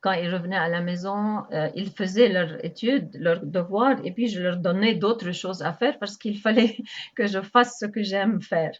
quand 0.00 0.12
ils 0.12 0.32
revenaient 0.32 0.56
à 0.56 0.68
la 0.68 0.80
maison, 0.80 1.44
euh, 1.52 1.70
ils 1.74 1.90
faisaient 1.90 2.28
leurs 2.28 2.64
études, 2.64 3.10
leurs 3.18 3.44
devoirs, 3.44 3.98
et 4.04 4.12
puis 4.12 4.28
je 4.28 4.40
leur 4.40 4.58
donnais 4.58 4.94
d'autres 4.94 5.32
choses 5.32 5.62
à 5.62 5.72
faire 5.72 5.98
parce 5.98 6.16
qu'il 6.16 6.38
fallait 6.46 6.76
que 7.16 7.26
je 7.26 7.40
fasse 7.40 7.78
ce 7.80 7.86
que 7.86 8.02
j'aime 8.02 8.40
faire. 8.42 8.72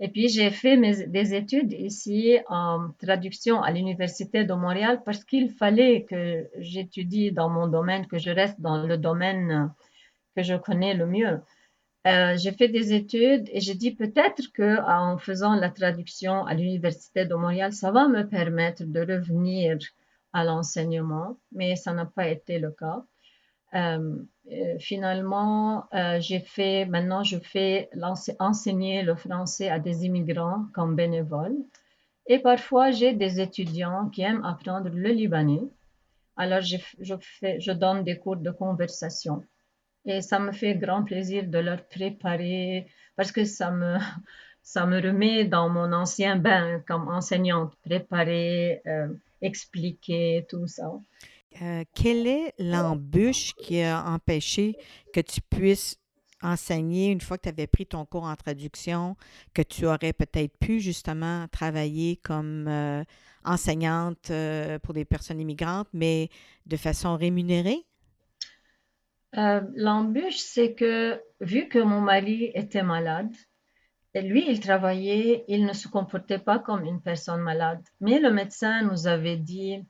Et 0.00 0.08
puis, 0.08 0.28
j'ai 0.28 0.50
fait 0.50 0.76
mes, 0.76 1.06
des 1.06 1.34
études 1.34 1.72
ici 1.72 2.38
en 2.48 2.90
traduction 3.00 3.62
à 3.62 3.70
l'Université 3.70 4.44
de 4.44 4.54
Montréal 4.54 5.02
parce 5.04 5.24
qu'il 5.24 5.50
fallait 5.50 6.04
que 6.04 6.48
j'étudie 6.58 7.30
dans 7.32 7.48
mon 7.48 7.68
domaine, 7.68 8.06
que 8.06 8.18
je 8.18 8.30
reste 8.30 8.60
dans 8.60 8.84
le 8.84 8.98
domaine 8.98 9.72
que 10.36 10.42
je 10.42 10.56
connais 10.56 10.94
le 10.94 11.06
mieux. 11.06 11.40
Euh, 12.06 12.36
j'ai 12.36 12.52
fait 12.52 12.68
des 12.68 12.92
études 12.92 13.48
et 13.50 13.60
j'ai 13.60 13.74
dit 13.74 13.94
peut-être 13.94 14.52
que 14.52 14.78
en 14.86 15.16
faisant 15.16 15.54
la 15.54 15.70
traduction 15.70 16.44
à 16.44 16.52
l'Université 16.52 17.24
de 17.24 17.34
Montréal, 17.34 17.72
ça 17.72 17.90
va 17.92 18.08
me 18.08 18.28
permettre 18.28 18.84
de 18.84 19.00
revenir 19.00 19.78
à 20.34 20.44
l'enseignement, 20.44 21.38
mais 21.52 21.76
ça 21.76 21.94
n'a 21.94 22.04
pas 22.04 22.28
été 22.28 22.58
le 22.58 22.72
cas. 22.72 23.04
Euh, 23.74 24.16
euh, 24.52 24.78
finalement, 24.78 25.88
j'ai 26.18 26.40
fait, 26.40 26.84
maintenant 26.84 27.24
je 27.24 27.38
fais 27.38 27.88
enseigner 28.38 29.02
le 29.02 29.14
français 29.14 29.70
à 29.70 29.78
des 29.78 30.04
immigrants 30.04 30.66
comme 30.74 30.96
bénévole. 30.96 31.56
Et 32.26 32.38
parfois, 32.38 32.90
j'ai 32.90 33.14
des 33.14 33.40
étudiants 33.40 34.08
qui 34.10 34.22
aiment 34.22 34.44
apprendre 34.44 34.90
le 34.90 35.10
libanais. 35.10 35.62
Alors, 36.36 36.60
je, 36.60 36.76
je 37.00 37.72
donne 37.72 38.04
des 38.04 38.18
cours 38.18 38.36
de 38.36 38.50
conversation. 38.50 39.42
Et 40.06 40.20
ça 40.20 40.38
me 40.38 40.52
fait 40.52 40.74
grand 40.74 41.02
plaisir 41.02 41.44
de 41.46 41.58
leur 41.58 41.86
préparer 41.86 42.86
parce 43.16 43.32
que 43.32 43.44
ça 43.44 43.70
me, 43.70 43.96
ça 44.62 44.86
me 44.86 45.00
remet 45.00 45.44
dans 45.44 45.68
mon 45.68 45.92
ancien 45.92 46.36
bain 46.36 46.80
comme 46.86 47.08
enseignante, 47.08 47.74
préparer, 47.84 48.82
euh, 48.86 49.08
expliquer, 49.40 50.46
tout 50.48 50.66
ça. 50.66 50.90
Euh, 51.62 51.84
quelle 51.94 52.26
est 52.26 52.52
l'embûche 52.58 53.52
qui 53.54 53.80
a 53.80 54.04
empêché 54.08 54.76
que 55.12 55.20
tu 55.20 55.40
puisses 55.40 55.96
enseigner 56.42 57.10
une 57.10 57.20
fois 57.20 57.38
que 57.38 57.44
tu 57.44 57.48
avais 57.48 57.66
pris 57.66 57.86
ton 57.86 58.04
cours 58.04 58.24
en 58.24 58.36
traduction, 58.36 59.16
que 59.54 59.62
tu 59.62 59.86
aurais 59.86 60.12
peut-être 60.12 60.56
pu 60.58 60.80
justement 60.80 61.46
travailler 61.48 62.16
comme 62.16 62.66
euh, 62.68 63.02
enseignante 63.44 64.30
euh, 64.30 64.78
pour 64.80 64.94
des 64.94 65.04
personnes 65.04 65.40
immigrantes, 65.40 65.88
mais 65.92 66.28
de 66.66 66.76
façon 66.76 67.16
rémunérée? 67.16 67.86
L'embûche, 69.36 70.38
c'est 70.38 70.74
que 70.74 71.20
vu 71.40 71.68
que 71.68 71.78
mon 71.78 72.00
mari 72.00 72.50
était 72.54 72.82
malade, 72.82 73.34
et 74.14 74.22
lui, 74.22 74.44
il 74.48 74.60
travaillait, 74.60 75.44
il 75.48 75.66
ne 75.66 75.72
se 75.72 75.88
comportait 75.88 76.38
pas 76.38 76.60
comme 76.60 76.84
une 76.84 77.00
personne 77.00 77.40
malade. 77.40 77.82
Mais 78.00 78.20
le 78.20 78.30
médecin 78.30 78.82
nous 78.82 79.08
avait 79.08 79.36
dit, 79.36 79.84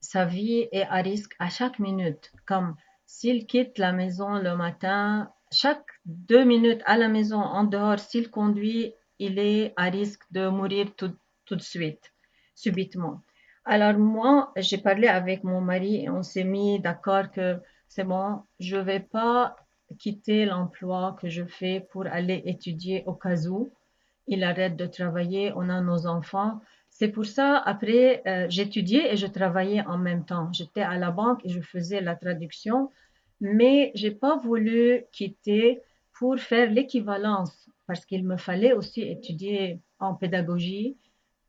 sa 0.00 0.24
vie 0.24 0.68
est 0.70 0.86
à 0.88 1.02
risque 1.02 1.34
à 1.40 1.48
chaque 1.48 1.80
minute. 1.80 2.30
Comme 2.46 2.76
s'il 3.04 3.46
quitte 3.46 3.78
la 3.78 3.92
maison 3.92 4.34
le 4.34 4.54
matin, 4.56 5.32
chaque 5.50 5.86
deux 6.04 6.44
minutes 6.44 6.82
à 6.86 6.96
la 6.96 7.08
maison, 7.08 7.40
en 7.40 7.64
dehors, 7.64 7.98
s'il 7.98 8.30
conduit, 8.30 8.94
il 9.18 9.40
est 9.40 9.72
à 9.76 9.84
risque 9.84 10.22
de 10.30 10.48
mourir 10.48 10.94
tout 10.94 11.56
de 11.56 11.62
suite, 11.62 12.12
subitement. 12.54 13.22
Alors 13.64 13.98
moi, 13.98 14.52
j'ai 14.56 14.78
parlé 14.78 15.08
avec 15.08 15.42
mon 15.42 15.60
mari 15.60 16.04
et 16.04 16.10
on 16.10 16.22
s'est 16.22 16.44
mis 16.44 16.78
d'accord 16.78 17.30
que 17.32 17.60
c'est 17.88 18.04
bon, 18.04 18.42
je 18.60 18.76
ne 18.76 18.82
vais 18.82 19.00
pas 19.00 19.56
quitter 19.98 20.44
l'emploi 20.44 21.16
que 21.20 21.28
je 21.28 21.44
fais 21.44 21.86
pour 21.90 22.06
aller 22.06 22.42
étudier 22.44 23.02
au 23.06 23.14
cas 23.14 23.46
où 23.46 23.70
il 24.26 24.44
arrête 24.44 24.76
de 24.76 24.86
travailler, 24.86 25.52
on 25.56 25.68
a 25.70 25.80
nos 25.80 26.06
enfants. 26.06 26.60
C'est 26.90 27.08
pour 27.08 27.24
ça, 27.24 27.56
après, 27.58 28.22
euh, 28.26 28.46
j'étudiais 28.50 29.12
et 29.12 29.16
je 29.16 29.26
travaillais 29.26 29.84
en 29.86 29.96
même 29.96 30.24
temps. 30.24 30.52
J'étais 30.52 30.82
à 30.82 30.98
la 30.98 31.10
banque 31.10 31.40
et 31.44 31.48
je 31.48 31.60
faisais 31.60 32.00
la 32.00 32.14
traduction, 32.14 32.90
mais 33.40 33.90
j'ai 33.94 34.10
pas 34.10 34.36
voulu 34.36 35.04
quitter 35.12 35.80
pour 36.18 36.38
faire 36.38 36.70
l'équivalence 36.70 37.70
parce 37.86 38.04
qu'il 38.04 38.26
me 38.26 38.36
fallait 38.36 38.74
aussi 38.74 39.02
étudier 39.02 39.80
en 39.98 40.14
pédagogie 40.14 40.96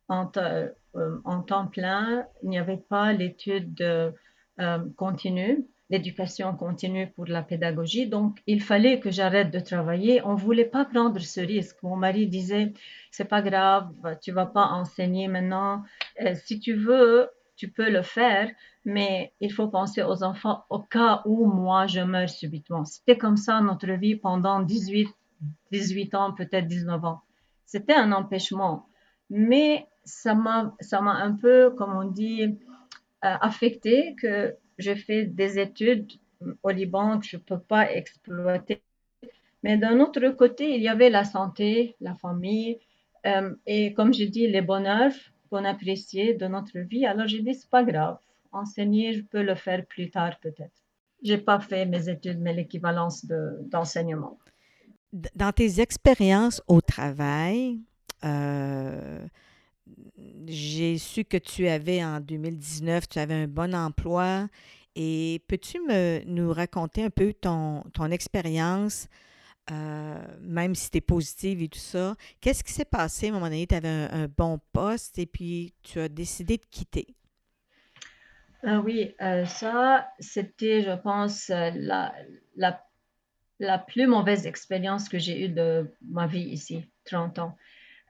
en, 0.08 0.32
euh, 0.38 0.70
temps 1.48 1.68
plein. 1.68 2.26
Il 2.44 2.50
n'y 2.50 2.60
avait 2.60 2.78
pas 2.78 3.12
l'étude 3.12 3.82
euh, 3.82 4.80
continue 4.96 5.66
l'éducation 5.90 6.56
continue 6.56 7.12
pour 7.12 7.26
la 7.26 7.42
pédagogie. 7.42 8.08
Donc, 8.08 8.40
il 8.48 8.62
fallait 8.62 9.00
que 9.00 9.10
j'arrête 9.10 9.52
de 9.52 9.60
travailler. 9.60 10.22
On 10.24 10.36
voulait 10.36 10.66
pas 10.66 10.86
prendre 10.86 11.20
ce 11.20 11.42
risque. 11.42 11.82
Mon 11.84 11.96
mari 11.96 12.28
disait, 12.28 12.74
c'est 13.12 13.26
pas 13.26 13.42
grave, 13.42 13.92
tu 14.22 14.32
vas 14.32 14.46
pas 14.46 14.68
enseigner 14.68 15.28
maintenant. 15.28 15.84
Euh, 16.22 16.36
si 16.36 16.60
tu 16.60 16.74
veux, 16.74 17.30
tu 17.56 17.70
peux 17.70 17.90
le 17.90 18.04
faire, 18.04 18.50
mais 18.86 19.34
il 19.42 19.52
faut 19.52 19.68
penser 19.68 20.04
aux 20.04 20.24
enfants 20.24 20.64
au 20.70 20.80
cas 20.80 21.22
où 21.26 21.46
moi 21.46 21.88
je 21.88 22.00
meurs 22.00 22.30
subitement. 22.30 22.86
C'était 22.86 23.18
comme 23.18 23.36
ça 23.38 23.60
notre 23.60 23.92
vie 23.92 24.16
pendant 24.16 24.62
18, 24.62 25.10
18 25.72 26.16
ans, 26.16 26.34
peut-être 26.34 26.68
19 26.68 27.04
ans. 27.04 27.22
C'était 27.66 27.96
un 27.96 28.12
empêchement. 28.12 28.88
Mais 29.30 29.88
ça 30.06 30.34
m'a, 30.36 30.74
ça 30.80 31.02
m'a 31.02 31.14
un 31.16 31.34
peu, 31.34 31.72
comme 31.72 31.96
on 31.96 32.06
dit, 32.06 32.44
euh, 32.44 33.36
affecté 33.42 34.16
que 34.22 34.56
j'ai 34.80 34.96
fait 34.96 35.26
des 35.26 35.60
études 35.60 36.12
au 36.64 36.70
Liban 36.70 37.20
que 37.20 37.28
je 37.28 37.38
ne 37.38 37.42
peux 37.42 37.60
pas 37.60 37.92
exploiter. 37.92 38.82
Mais 39.62 39.78
d'un 39.78 40.00
autre 40.00 40.30
côté, 40.30 40.74
il 40.76 40.82
y 40.82 40.88
avait 40.88 41.10
la 41.10 41.26
santé, 41.26 41.96
la 42.00 42.16
famille, 42.16 42.80
euh, 43.26 43.54
et 43.68 43.94
comme 43.94 44.14
je 44.14 44.24
dis, 44.24 44.48
les 44.48 44.62
bonheurs 44.62 45.12
qu'on 45.50 45.66
appréciait 45.66 46.34
de 46.34 46.48
notre 46.48 46.80
vie. 46.80 47.06
Alors 47.06 47.28
j'ai 47.28 47.42
dit, 47.42 47.54
c'est 47.54 47.70
pas 47.70 47.84
grave. 47.84 48.18
Enseigner, 48.52 49.14
je 49.14 49.22
peux 49.22 49.44
le 49.44 49.56
faire 49.56 49.86
plus 49.86 50.10
tard 50.10 50.40
peut-être. 50.40 50.82
J'ai 51.22 51.38
pas 51.38 51.60
fait 51.60 51.86
mes 51.86 52.08
études, 52.08 52.40
mais 52.40 52.54
l'équivalence 52.54 53.26
d'enseignement. 53.26 54.40
Dans 55.12 55.52
tes 55.52 55.82
expériences 55.82 56.62
au 56.68 56.80
travail, 56.80 57.80
euh, 58.24 59.20
j'ai 60.48 60.98
su 60.98 61.26
que 61.26 61.38
tu 61.38 61.68
avais 61.68 62.04
en 62.04 62.20
2019, 62.20 63.08
tu 63.10 63.20
avais 63.20 63.34
un 63.34 63.48
bon 63.48 63.74
emploi. 63.76 64.48
Et 64.96 65.42
peux-tu 65.48 65.80
me, 65.82 66.24
nous 66.26 66.52
raconter 66.52 67.04
un 67.04 67.10
peu 67.10 67.34
ton, 67.34 67.84
ton 67.94 68.12
expérience, 68.12 69.08
euh, 69.72 70.16
même 70.42 70.76
si 70.76 70.86
c'était 70.86 71.02
positive 71.02 71.62
et 71.62 71.70
tout 71.70 71.80
ça? 71.80 72.16
Qu'est-ce 72.42 72.64
qui 72.64 72.74
s'est 72.74 72.86
passé? 72.86 73.28
À 73.28 73.30
un 73.30 73.34
moment 73.34 73.46
donné? 73.46 73.68
Tu 73.68 73.76
avais 73.76 73.88
un, 73.88 74.28
bon 74.28 74.60
poste 74.74 75.20
et 75.20 75.26
puis 75.26 75.74
tu 75.84 76.00
as 76.00 76.10
décidé 76.10 76.58
de 76.58 76.66
quitter. 76.70 77.08
Ah 78.64 78.82
oui, 78.82 79.16
euh, 79.22 79.46
ça, 79.46 80.10
c'était, 80.20 80.82
je 80.82 81.00
pense, 81.02 81.48
la, 81.48 82.14
la, 82.58 82.84
la 83.60 83.78
plus 83.78 84.08
mauvaise 84.08 84.46
expérience 84.48 85.08
que 85.08 85.20
j'ai 85.20 85.46
eue 85.46 85.50
de 85.50 85.90
ma 86.10 86.28
vie 86.28 86.50
ici, 86.50 86.84
30 87.06 87.40
ans. 87.40 87.58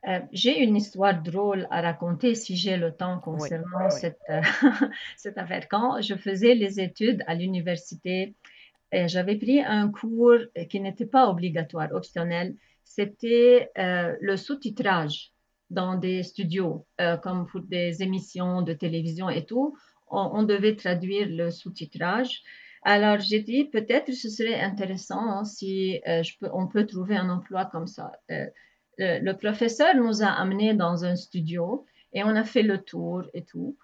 Euh, 0.08 0.20
j'ai 0.32 0.64
une 0.64 0.78
histoire 0.78 1.22
drôle 1.22 1.68
à 1.72 1.82
raconter 1.82 2.34
si 2.34 2.56
j'ai 2.56 2.78
le 2.78 2.94
temps 2.94 3.20
concernant 3.20 3.90
Cette, 3.90 4.20
euh, 4.30 4.42
cette, 5.18 5.38
affaire. 5.38 5.68
Quand 5.68 6.02
je 6.02 6.16
faisais 6.16 6.56
les 6.56 6.80
études 6.80 7.24
à 7.28 7.36
l'université, 7.36 8.34
euh, 8.94 9.08
j'avais 9.08 9.36
pris 9.36 9.62
un 9.62 9.92
cours 9.92 10.40
qui 10.70 10.80
n'était 10.80 11.06
pas 11.06 11.30
obligatoire, 11.30 11.90
optionnel. 11.92 12.56
C'était 12.86 13.70
le 13.76 14.36
sous-titrage 14.36 15.32
dans 15.70 15.96
des 15.96 16.24
studios, 16.24 16.88
comme 17.22 17.46
pour 17.46 17.62
des 17.62 18.02
émissions 18.02 18.64
de 18.64 18.74
télévision 18.74 19.30
et 19.30 19.46
tout. 19.46 19.78
On, 20.10 20.32
on 20.34 20.44
devait 20.44 20.76
traduire 20.76 21.28
le 21.30 21.52
sous-titrage. 21.52 22.42
Alors 22.82 23.20
j'ai 23.20 23.42
dit 23.42 23.66
peut-être 23.66 24.12
ce 24.12 24.28
serait 24.28 24.60
intéressant 24.60 25.44
si 25.44 26.02
je 26.04 26.32
peux, 26.40 26.50
on 26.52 26.66
peut 26.66 26.88
trouver 26.88 27.16
un 27.16 27.30
emploi 27.30 27.66
comme 27.66 27.86
ça 27.86 28.12
le, 29.00 29.32
professeur 29.34 29.96
nous 29.96 30.24
a 30.24 30.28
amenés 30.28 30.74
dans 30.74 31.06
un 31.06 31.16
studio 31.16 31.86
et 32.14 32.24
on 32.24 32.36
a 32.36 32.44
fait 32.44 32.64
le 32.64 32.80
tour 32.80 33.24
et 33.34 33.44
tout. 33.44 33.78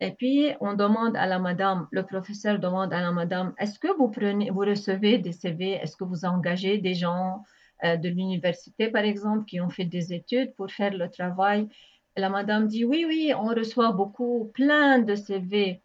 Et 0.00 0.12
puis, 0.12 0.52
on 0.60 0.74
demande 0.74 1.16
à 1.16 1.26
la 1.26 1.38
madame, 1.38 1.86
le 1.90 2.04
professeur 2.04 2.58
demande 2.58 2.92
à 2.92 3.00
la 3.00 3.12
madame, 3.12 3.52
est-ce 3.58 3.78
que 3.78 3.94
vous 3.98 4.08
prenez, 4.08 4.50
vous 4.50 4.60
recevez 4.60 5.18
des 5.18 5.32
CV, 5.32 5.72
est-ce 5.72 5.96
que 5.96 6.04
vous 6.04 6.24
engagez 6.24 6.78
des 6.78 6.94
gens 6.94 7.42
euh, 7.84 7.96
de 7.96 8.08
l'université, 8.08 8.88
par 8.88 9.04
exemple, 9.04 9.44
qui 9.44 9.60
ont 9.60 9.68
fait 9.68 9.84
des 9.84 10.14
études 10.14 10.54
pour 10.54 10.70
faire 10.70 10.94
le 10.94 11.10
travail? 11.10 11.68
La 12.16 12.30
madame 12.30 12.66
dit, 12.66 12.84
oui, 12.84 13.04
oui, 13.06 13.32
on 13.36 13.48
reçoit 13.48 13.92
beaucoup, 13.92 14.50
plein 14.54 15.00
de 15.00 15.14
CV. 15.16 15.82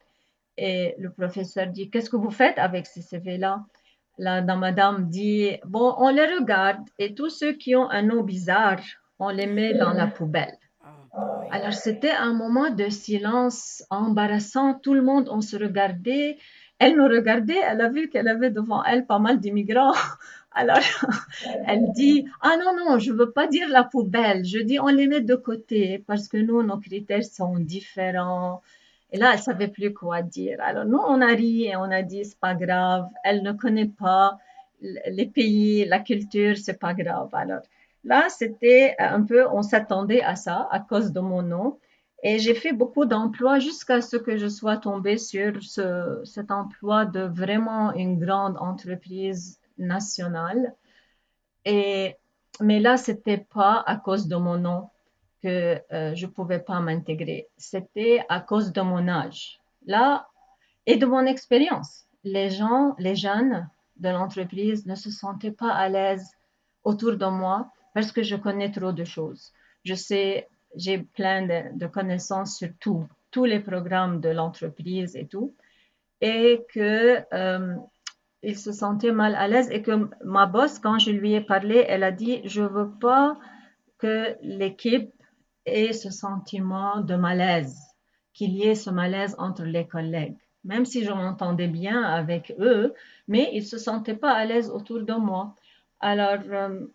Et 0.58 0.96
le 0.98 1.12
professeur 1.12 1.68
dit, 1.68 1.90
qu'est-ce 1.90 2.10
que 2.10 2.16
vous 2.16 2.32
faites 2.32 2.58
avec 2.58 2.86
ces 2.86 3.02
CV-là? 3.02 3.66
La, 4.18 4.42
madame 4.42 5.10
dit, 5.10 5.52
bon, 5.66 5.94
on 5.98 6.10
les 6.10 6.26
regarde 6.26 6.84
et 7.00 7.14
tous 7.14 7.30
ceux 7.30 7.54
qui 7.54 7.76
ont 7.76 7.90
un 7.90 8.02
nom 8.02 8.24
bizarre, 8.24 8.80
on 9.20 9.30
les 9.30 9.48
met 9.48 9.74
dans 9.74 9.94
la 9.94 10.08
poubelle. 10.08 10.58
Alors 11.52 11.74
c'était 11.74 12.12
un 12.12 12.34
moment 12.34 12.70
de 12.70 12.90
silence 12.90 13.84
embarrassant. 13.90 14.74
Tout 14.74 14.94
le 14.94 15.02
monde, 15.02 15.30
on 15.32 15.42
se 15.42 15.56
regardait. 15.56 16.38
Elle 16.80 16.98
nous 16.98 17.08
regardait, 17.08 17.60
elle 17.66 17.80
a 17.80 17.90
vu 17.90 18.10
qu'elle 18.10 18.28
avait 18.28 18.50
devant 18.50 18.84
elle 18.84 19.06
pas 19.06 19.20
mal 19.20 19.40
d'immigrants. 19.40 19.94
Alors 20.52 20.80
elle 21.66 21.92
dit, 21.94 22.26
ah 22.42 22.56
non, 22.58 22.76
non, 22.78 23.00
je 23.00 23.12
veux 23.14 23.32
pas 23.32 23.48
dire 23.48 23.70
la 23.70 23.84
poubelle. 23.84 24.46
Je 24.46 24.60
dis, 24.60 24.80
on 24.80 24.88
les 24.88 25.08
met 25.08 25.22
de 25.22 25.36
côté 25.36 26.04
parce 26.08 26.28
que 26.28 26.38
nous, 26.38 26.64
nos 26.64 26.78
critères 26.78 27.24
sont 27.24 27.60
différents. 27.60 28.62
Et 29.16 29.18
là, 29.18 29.32
elle 29.32 29.40
savait 29.40 29.70
plus 29.70 29.94
quoi 29.94 30.22
dire. 30.22 30.58
Alors 30.62 30.84
nous, 30.84 30.98
on 30.98 31.22
a 31.22 31.28
ri 31.28 31.68
et 31.68 31.78
on 31.78 31.90
a 31.90 32.02
dit, 32.02 32.26
c'est 32.26 32.38
pas 32.38 32.54
grave. 32.54 33.08
Elle 33.24 33.44
ne 33.44 33.54
connaît 33.54 33.88
pas 33.88 34.38
les 34.82 35.26
pays, 35.26 35.86
la 35.86 36.00
culture, 36.00 36.58
c'est 36.58 36.78
pas 36.78 36.94
grave. 36.94 37.30
Alors 37.32 37.62
là, 38.04 38.28
c'était 38.28 38.94
un 39.00 39.24
peu, 39.24 39.48
on 39.48 39.62
s'attendait 39.62 40.22
à 40.22 40.36
ça 40.36 40.68
à 40.70 40.82
cause 40.82 41.14
de 41.14 41.22
mon 41.22 41.44
nom. 41.44 41.80
Et 42.24 42.40
j'ai 42.40 42.56
fait 42.56 42.74
beaucoup 42.74 43.06
d'emplois 43.06 43.60
jusqu'à 43.60 44.02
ce 44.02 44.18
que 44.18 44.36
je 44.36 44.50
sois 44.50 44.76
tombée 44.76 45.18
sur 45.18 45.64
ce, 45.64 46.20
cet 46.26 46.52
emploi 46.52 47.06
de 47.06 47.22
vraiment 47.22 47.94
une 47.94 48.20
grande 48.20 48.58
entreprise 48.58 49.62
nationale. 49.78 50.76
Et, 51.64 52.18
mais 52.60 52.82
là, 52.82 52.98
c'était 52.98 53.46
pas 53.54 53.82
à 53.88 53.96
cause 53.96 54.28
de 54.28 54.36
mon 54.36 54.58
nom 54.58 54.90
que 55.46 55.80
euh, 55.94 56.16
je 56.16 56.26
pouvais 56.26 56.58
pas 56.58 56.80
m'intégrer. 56.80 57.48
C'était 57.56 58.26
à 58.30 58.40
cause 58.40 58.72
de 58.74 58.82
mon 58.82 59.08
âge. 59.08 59.60
Là, 59.86 60.28
et 60.88 60.98
de 60.98 61.06
mon 61.06 61.26
expérience. 61.28 62.06
Les 62.24 62.50
gens, 62.50 62.96
les 62.98 63.16
jeunes 63.16 63.70
de 63.98 64.10
l'entreprise 64.10 64.88
ne 64.88 64.96
se 64.96 65.12
sentaient 65.12 65.52
pas 65.52 65.72
à 65.72 65.88
l'aise 65.88 66.28
autour 66.84 67.16
de 67.18 67.28
moi 67.28 67.70
parce 67.94 68.12
que 68.12 68.24
je 68.24 68.36
connais 68.36 68.72
trop 68.72 68.92
de 68.92 69.04
choses. 69.04 69.54
Je 69.84 69.94
sais 69.94 70.48
j'ai 70.76 70.98
plein 70.98 71.48
de, 71.74 71.86
connaissances 71.86 72.58
sur 72.58 72.70
tout, 72.80 73.08
tous 73.32 73.46
les 73.46 73.60
programmes 73.60 74.20
de 74.20 74.30
l'entreprise 74.30 75.16
et 75.16 75.26
tout, 75.26 75.54
et 76.20 76.66
que 76.74 77.22
euh, 77.34 77.76
il 78.44 78.58
se 78.58 78.74
sentait 78.74 79.14
mal 79.14 79.36
à 79.36 79.48
l'aise 79.48 79.70
et 79.72 79.82
que 79.82 80.10
ma 80.26 80.48
boss, 80.48 80.80
quand 80.80 81.00
je 81.00 81.12
lui 81.12 81.34
ai 81.34 81.42
parlé, 81.42 81.86
elle 81.88 82.04
a 82.04 82.12
dit, 82.12 82.42
je 82.44 82.62
veux 82.62 82.90
pas 83.00 83.38
que 84.00 84.36
l'équipe 84.42 85.14
ait 85.66 85.94
ce 85.94 86.10
sentiment 86.10 87.02
de 87.02 87.16
malaise, 87.16 87.78
qu'il 88.34 88.52
y 88.52 88.64
ait 88.64 88.76
ce 88.76 88.90
malaise 88.90 89.36
entre 89.38 89.64
les 89.64 89.88
collègues. 89.88 90.38
Même 90.64 90.86
si 90.86 91.04
je 91.04 91.12
m'entendais 91.12 91.68
bien 91.68 92.02
avec 92.02 92.54
eux, 92.60 92.94
mais 93.28 93.50
ils 93.54 93.66
se 93.66 93.78
sentaient 93.78 94.16
pas 94.16 94.34
à 94.34 94.46
l'aise 94.46 94.70
autour 94.70 95.04
de 95.04 95.14
moi. 95.14 95.56
Alors, 96.00 96.40
euh, 96.52 96.86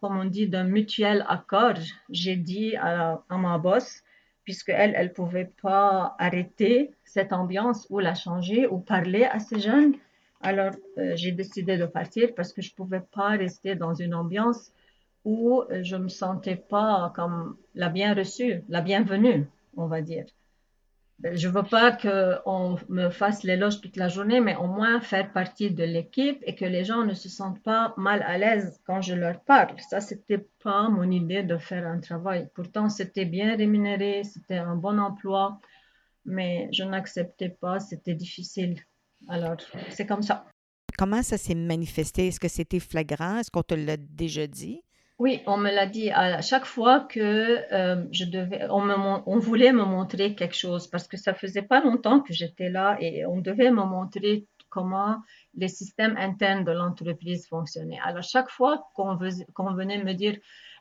comme 0.00 0.16
on 0.16 0.24
dit, 0.24 0.48
d'un 0.48 0.64
mutuel 0.64 1.24
accord, 1.28 1.74
j'ai 2.10 2.36
dit 2.36 2.76
à, 2.76 3.22
ma 3.30 3.58
boss, 3.58 4.02
puisque 4.44 4.70
elle, 4.70 4.94
elle 4.96 5.12
pouvait 5.12 5.50
pas 5.62 6.16
arrêter 6.18 6.92
cette 7.04 7.32
ambiance 7.32 7.86
ou 7.90 7.98
la 7.98 8.14
changer 8.14 8.66
ou 8.66 8.78
parler 8.78 9.24
à 9.24 9.38
ces 9.38 9.60
jeunes. 9.60 9.94
Alors, 10.40 10.72
euh, 10.98 11.12
j'ai 11.14 11.32
décidé 11.32 11.78
de 11.78 11.86
partir 11.86 12.34
parce 12.34 12.52
que 12.52 12.62
je 12.62 12.74
pouvais 12.74 13.00
pas 13.00 13.30
rester 13.30 13.76
dans 13.76 13.94
une 13.94 14.14
ambiance 14.14 14.72
où 15.24 15.62
je 15.82 15.96
me 15.96 16.08
sentais 16.08 16.56
pas 16.56 17.12
comme 17.14 17.56
la 17.74 17.88
bien 17.88 18.14
reçue, 18.14 18.64
la 18.68 18.80
bienvenue, 18.80 19.48
on 19.76 19.86
va 19.86 20.02
dire. 20.02 20.26
Ben, 21.22 21.36
je 21.36 21.48
veux 21.48 21.62
pas 21.62 21.92
qu'on 21.92 22.76
me 22.88 23.08
fasse 23.08 23.44
l'éloge 23.44 23.80
toute 23.80 23.96
la 23.96 24.08
journée, 24.08 24.40
mais 24.40 24.56
au 24.56 24.66
moins 24.66 25.00
faire 25.00 25.32
partie 25.32 25.70
de 25.70 25.84
l'équipe 25.84 26.42
et 26.44 26.56
que 26.56 26.64
les 26.64 26.82
gens 26.82 27.04
ne 27.04 27.14
se 27.14 27.28
sentent 27.28 27.62
pas 27.62 27.94
mal 27.96 28.22
à 28.22 28.38
l'aise 28.38 28.80
quand 28.86 29.00
je 29.00 29.14
leur 29.14 29.38
parle. 29.40 29.76
Ça, 29.88 30.00
c'était 30.00 30.44
pas 30.64 30.88
mon 30.88 31.08
idée 31.08 31.44
de 31.44 31.58
faire 31.58 31.86
un 31.86 32.00
travail. 32.00 32.48
Pourtant, 32.54 32.88
c'était 32.88 33.24
bien 33.24 33.56
rémunéré, 33.56 34.24
c'était 34.24 34.56
un 34.56 34.74
bon 34.74 34.98
emploi, 34.98 35.60
mais 36.24 36.68
je 36.72 36.82
n'acceptais 36.82 37.50
pas, 37.50 37.78
c'était 37.78 38.14
difficile. 38.14 38.80
Alors, 39.28 39.56
c'est 39.90 40.06
comme 40.06 40.22
ça. 40.22 40.44
Comment 40.98 41.22
ça 41.22 41.38
s'est 41.38 41.54
manifesté? 41.54 42.26
Est-ce 42.26 42.40
que 42.40 42.48
c'était 42.48 42.80
flagrant? 42.80 43.38
Est-ce 43.38 43.50
qu'on 43.52 43.62
te 43.62 43.74
l'a 43.74 43.96
déjà 43.96 44.48
dit? 44.48 44.82
Oui, 45.22 45.40
on 45.46 45.56
me 45.56 45.70
l'a 45.70 45.86
dit 45.86 46.10
à 46.10 46.40
chaque 46.40 46.64
fois 46.64 46.98
que 46.98 47.20
euh, 47.72 48.04
je 48.10 48.24
devais, 48.24 48.66
on, 48.70 49.38
voulait 49.38 49.72
me 49.72 49.84
montrer 49.84 50.34
quelque 50.34 50.56
chose 50.56 50.88
parce 50.88 51.06
que 51.06 51.16
ça 51.16 51.32
faisait 51.32 51.62
pas 51.62 51.80
longtemps 51.80 52.18
que 52.18 52.32
j'étais 52.32 52.70
là 52.70 52.96
et 52.98 53.24
on 53.24 53.40
devait 53.40 53.70
me 53.70 53.84
montrer 53.84 54.48
comment 54.68 55.18
les 55.54 55.68
systèmes 55.68 56.16
internes 56.16 56.64
de 56.64 56.72
l'entreprise 56.72 57.46
fonctionnaient. 57.46 58.00
Alors 58.02 58.24
chaque 58.24 58.50
fois 58.50 58.88
qu'on 58.94 59.14
venait 59.14 60.02
me 60.02 60.12
dire, 60.12 60.36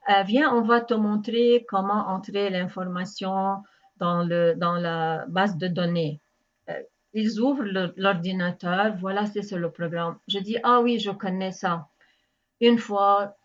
euh, 0.09 0.23
viens, 0.23 0.51
on 0.51 0.63
va 0.63 0.81
te 0.81 0.95
montrer 0.95 1.63
comment 1.69 2.07
entrer 2.07 2.49
l'information 2.49 3.57
dans 3.97 4.23
la 4.23 5.23
base 5.27 5.55
de 5.57 5.67
données. 5.67 6.19
Euh, 6.67 6.81
ils 7.13 7.39
ouvrent 7.39 7.93
l'ordinateur, 7.95 8.95
voilà, 8.99 9.27
c'est 9.27 9.51
le 9.51 9.69
programme. 9.69 10.17
Je 10.27 10.39
dis, 10.39 10.57
ah 10.63 10.81
oui, 10.81 10.97
je 10.97 11.11
connais 11.11 11.51
ça. 11.51 11.89
Une 12.59 12.79
fois, 12.79 13.35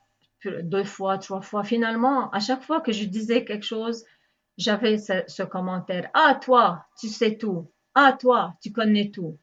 deux 0.45 0.85
fois, 0.85 1.19
trois 1.19 1.41
fois. 1.41 1.65
Finalement, 1.65 2.31
à 2.31 2.41
chaque 2.41 2.63
fois 2.63 2.81
que 2.81 2.93
je 2.93 3.05
disais 3.05 3.45
quelque 3.45 3.65
chose, 3.65 4.05
j'avais 4.59 4.99
ce, 4.99 5.43
commentaire. 5.43 6.11
Ah, 6.15 6.39
toi, 6.41 6.87
tu 6.99 7.09
sais 7.09 7.37
tout. 7.37 7.71
Ah, 7.95 8.17
toi, 8.19 8.55
tu 8.63 8.73
connais 8.73 9.11
tout. 9.11 9.39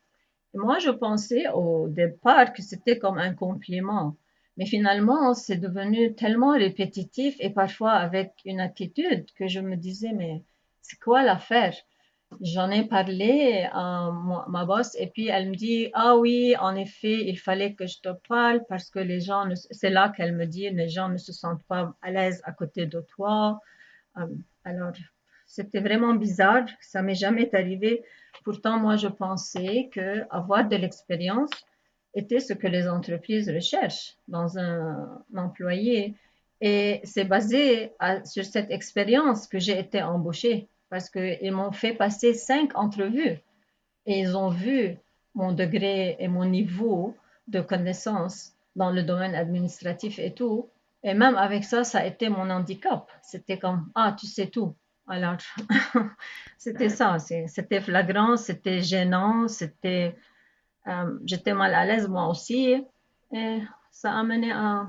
moi, 0.54 0.80
je 0.80 0.92
pensais 0.92 1.48
au 1.50 1.88
départ 1.88 2.54
que 2.54 2.62
c'était 2.62 3.00
comme 3.00 3.18
un 3.18 3.34
compliment. 3.34 4.18
Mais 4.58 4.66
finalement, 4.66 5.34
c'est 5.34 5.58
devenu 5.58 6.14
tellement 6.16 6.52
répétitif 6.52 7.36
et 7.40 7.50
parfois 7.50 7.94
avec 7.94 8.34
une 8.46 8.60
attitude 8.60 9.26
que 9.36 9.48
je 9.48 9.60
me 9.60 9.76
disais, 9.76 10.14
mais 10.14 10.44
c'est 10.82 11.00
quoi 11.00 11.24
l'affaire? 11.24 11.76
J'en 12.42 12.70
ai 12.72 12.84
parlé 12.84 13.68
à 13.72 14.12
ma 14.48 14.66
boss 14.66 14.96
et 15.00 15.08
puis 15.08 15.28
elle 15.28 15.50
me 15.50 15.56
dit 15.56 15.90
ah 15.94 16.16
oui 16.18 16.56
en 16.58 16.76
effet 16.76 17.28
il 17.28 17.38
fallait 17.40 17.74
que 17.74 17.88
je 17.88 18.00
te 18.00 18.10
parle 18.28 18.64
parce 18.70 18.90
que 18.90 19.00
les 19.00 19.20
gens 19.20 19.48
c'est 19.72 19.90
là 19.90 20.14
qu'elle 20.16 20.36
me 20.36 20.46
dit 20.46 20.70
les 20.70 20.90
gens 20.90 21.10
ne 21.10 21.18
se 21.18 21.34
sentent 21.34 21.64
pas 21.64 21.96
à 22.02 22.12
l'aise 22.12 22.42
à 22.46 22.52
côté 22.52 22.86
de 22.86 23.02
toi. 23.02 23.60
Euh, 24.18 24.28
alors 24.64 24.94
c'était 25.46 25.80
vraiment 25.80 26.16
bizarre 26.16 26.66
ça 26.82 27.02
m'est 27.02 27.16
jamais 27.16 27.54
arrivé. 27.56 28.04
Pourtant 28.44 28.80
moi 28.80 28.96
je 28.96 29.08
pensais 29.08 29.90
que 29.92 30.24
avoir 30.30 30.68
de 30.68 30.76
l'expérience 30.76 31.52
était 32.16 32.40
ce 32.40 32.54
que 32.54 32.68
les 32.68 32.88
entreprises 32.88 33.50
recherchent 33.50 34.18
dans 34.28 34.58
un 34.58 35.24
employé. 35.36 36.16
Et 36.62 37.02
c'est 37.04 37.26
basé 37.26 37.92
sur 38.24 38.46
cette 38.46 38.72
expérience 38.72 39.48
que 39.48 39.60
j'ai 39.60 39.78
été 39.78 40.02
embauchée 40.02 40.70
parce 40.94 41.10
qu'ils 41.10 41.52
m'ont 41.52 41.72
fait 41.72 41.96
passer 41.96 42.36
cinq 42.36 42.78
entrevues 42.78 43.40
et 44.06 44.20
ils 44.20 44.38
ont 44.38 44.50
vu 44.50 44.96
mon 45.34 45.52
degré 45.52 46.16
et 46.20 46.28
mon 46.28 46.46
niveau 46.46 47.18
de 47.48 47.62
connaissance 47.62 48.54
dans 48.76 48.92
le 48.92 49.02
domaine 49.02 49.34
administratif 49.34 50.20
et 50.20 50.36
tout. 50.36 50.70
Et 51.02 51.16
même 51.16 51.36
avec 51.36 51.64
ça, 51.64 51.84
ça 51.84 52.02
a 52.02 52.06
été 52.06 52.30
mon 52.30 52.48
handicap. 52.48 53.10
C'était 53.24 53.58
comme, 53.58 53.90
ah, 53.96 54.16
tu 54.16 54.28
sais 54.28 54.46
tout. 54.52 54.76
Alors, 55.08 55.38
c'était 56.60 56.90
ça. 56.90 57.18
C'était 57.18 57.82
flagrant, 57.82 58.38
c'était 58.38 58.84
gênant, 58.84 59.48
c'était, 59.48 60.16
euh, 60.86 61.18
j'étais 61.26 61.56
mal 61.56 61.74
à 61.74 61.86
l'aise 61.86 62.08
moi 62.08 62.28
aussi. 62.28 62.86
Et 63.32 63.62
ça 63.90 64.12
a 64.12 64.20
amené 64.20 64.52
à, 64.52 64.86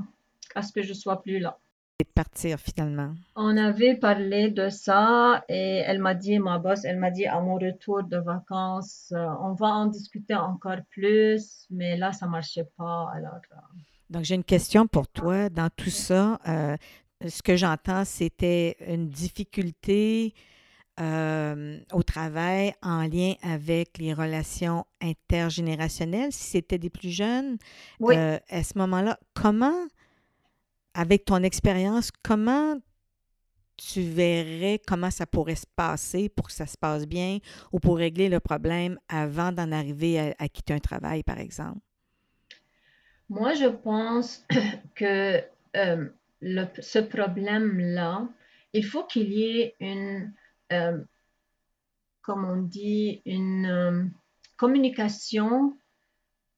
à 0.55 0.61
ce 0.61 0.71
que 0.71 0.83
je 0.83 0.93
sois 0.93 1.23
plus 1.23 1.39
là 1.39 1.59
de 2.01 2.07
partir 2.13 2.59
finalement? 2.59 3.15
On 3.37 3.57
avait 3.57 3.95
parlé 3.95 4.51
de 4.51 4.69
ça 4.69 5.45
et 5.49 5.83
elle 5.87 6.01
m'a 6.01 6.15
dit, 6.15 6.39
ma 6.39 6.59
boss, 6.59 6.85
elle 6.85 6.99
m'a 6.99 7.11
dit 7.11 7.27
à 7.27 7.41
mon 7.41 7.55
retour 7.55 8.03
de 8.03 8.17
vacances, 8.17 9.13
euh, 9.13 9.27
on 9.41 9.53
va 9.53 9.69
en 9.69 9.87
discuter 9.87 10.35
encore 10.35 10.81
plus, 10.91 11.67
mais 11.71 11.97
là, 11.97 12.13
ça 12.13 12.27
marchait 12.27 12.69
pas. 12.77 13.11
Alors, 13.15 13.41
euh. 13.53 13.57
Donc, 14.11 14.25
j'ai 14.25 14.35
une 14.35 14.45
question 14.45 14.87
pour 14.89 15.07
toi. 15.07 15.49
Dans 15.49 15.71
tout 15.71 15.91
ça, 15.91 16.41
euh, 16.49 16.77
ce 17.27 17.43
que 17.43 17.57
j'entends, 17.57 18.05
c'était 18.05 18.77
une 18.87 19.09
difficulté 19.09 20.35
au 20.97 22.03
travail 22.05 22.73
en 22.81 23.03
lien 23.03 23.35
avec 23.43 23.99
les 23.99 24.15
relations 24.15 24.85
intergénérationnelles. 25.03 26.31
Si 26.31 26.45
c'était 26.45 26.79
des 26.79 26.91
plus 26.91 27.11
jeunes, 27.11 27.57
à 28.01 28.63
ce 28.63 28.79
moment-là, 28.79 29.19
comment 29.35 29.89
avec 30.95 31.25
ton 31.25 31.43
expérience, 31.43 32.11
comment 32.23 32.79
tu 33.77 34.03
verrais 34.03 34.81
comment 34.87 35.11
ça 35.11 35.27
pourrait 35.27 35.57
se 35.57 35.67
passer 35.75 36.29
pour 36.29 36.47
que 36.47 36.53
ça 36.53 36.67
se 36.67 36.79
passe 36.79 37.07
bien 37.07 37.39
ou 37.73 37.81
pour 37.81 37.97
régler 37.97 38.29
le 38.29 38.41
problème 38.41 38.99
avant 39.09 39.53
d'en 39.53 39.73
arriver 39.73 40.35
à, 40.39 40.49
quitter 40.49 40.75
un 40.75 40.79
travail, 40.79 41.23
par 41.23 41.39
exemple? 41.39 41.81
Moi, 43.29 43.55
je 43.55 43.67
pense 43.67 44.45
que 44.95 45.43
euh, 45.77 46.09
ce 46.81 46.99
problème-là, 46.99 48.29
il 48.73 48.85
faut 48.85 49.05
qu'il 49.05 49.33
y 49.33 49.61
ait 49.61 49.75
une, 49.81 50.33
euh, 50.73 50.99
comme 52.23 52.45
on 52.45 52.63
dit, 52.63 53.23
une 53.25 53.67
euh, 53.67 54.05
communication 54.57 55.77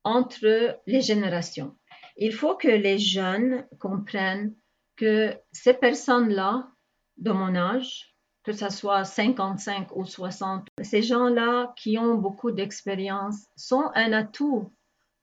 entre 0.05 0.79
les 0.87 1.01
générations. 1.01 1.75
Il 2.17 2.33
faut 2.33 2.57
que 2.57 2.69
les 2.69 2.99
jeunes 2.99 3.67
comprennent 3.79 4.55
que 4.97 5.35
ces 5.53 5.75
personnes-là, 5.75 6.71
de 7.19 7.31
mon 7.31 7.55
âge, 7.55 8.15
que 8.43 8.53
ce 8.53 8.69
soit 8.69 9.05
55 9.05 9.95
ou 9.97 10.05
60, 10.05 10.69
ces 10.83 11.03
gens-là 11.03 11.73
qui 11.77 11.99
ont 11.99 12.15
beaucoup 12.15 12.53
d'expérience 12.53 13.47
sont 13.57 13.91
un 13.95 14.13
atout 14.13 14.73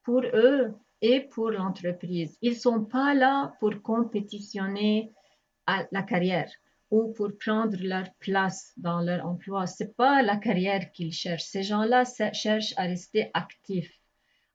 pour 0.03 0.21
eux 0.33 0.73
et 1.01 1.21
pour 1.21 1.49
l'entreprise. 1.49 2.37
Ils 2.41 2.53
ne 2.53 2.57
sont 2.57 2.83
pas 2.83 3.13
là 3.13 3.53
pour 3.59 3.81
compétitionner 3.81 5.13
à 5.65 5.85
la 5.91 6.03
carrière 6.03 6.51
ou 6.91 7.13
pour 7.13 7.29
prendre 7.39 7.77
leur 7.79 8.13
place 8.19 8.73
dans 8.77 9.01
leur 9.01 9.25
emploi. 9.25 9.67
Ce 9.67 9.83
n'est 9.83 9.89
pas 9.91 10.21
la 10.21 10.37
carrière 10.37 10.91
qu'ils 10.91 11.13
cherchent. 11.13 11.45
Ces 11.45 11.63
gens-là 11.63 12.03
cherchent 12.33 12.73
à 12.77 12.83
rester 12.83 13.31
actifs, 13.33 13.99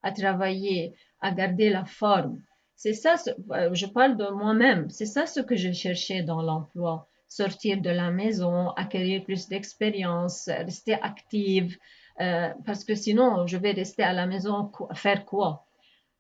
à 0.03 0.13
travailler, 0.13 0.95
à 1.21 1.31
garder 1.33 1.71
la 1.71 1.85
forme. 1.85 2.41
C'est 2.77 2.95
ça, 2.95 3.17
euh, 3.53 3.71
je 3.75 3.87
parle 3.87 4.17
de 4.17 4.29
moi-même, 4.31 4.89
c'est 4.89 5.07
ça 5.07 5.27
ce 5.27 5.41
que 5.41 5.57
je 5.57 5.73
cherchais 5.73 6.23
dans 6.23 6.43
l'emploi. 6.43 7.09
Sortir 7.29 7.81
de 7.81 7.91
la 7.91 8.11
maison, 8.11 8.71
acquérir 8.71 9.25
plus 9.25 9.49
d'expérience, 9.49 10.47
rester 10.47 10.95
active, 10.95 11.77
euh, 12.21 12.51
parce 12.65 12.85
que 12.85 12.95
sinon, 12.95 13.47
je 13.47 13.57
vais 13.57 13.73
rester 13.73 14.03
à 14.03 14.13
la 14.13 14.27
maison, 14.27 14.71
faire 14.95 15.25
quoi? 15.25 15.67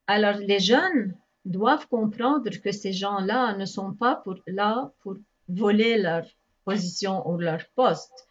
Alors, 0.06 0.36
les 0.36 0.60
jeunes 0.60 1.16
doivent 1.44 1.88
comprendre 1.88 2.50
que 2.50 2.72
ces 2.72 2.92
gens-là 2.92 3.56
ne 3.56 3.64
sont 3.64 3.94
pas 3.94 4.16
pour, 4.16 4.36
là 4.46 4.92
pour 5.00 5.14
voler 5.48 5.98
leur 5.98 6.24
position 6.64 7.26
ou 7.28 7.38
leur 7.38 7.62
poste. 7.74 8.26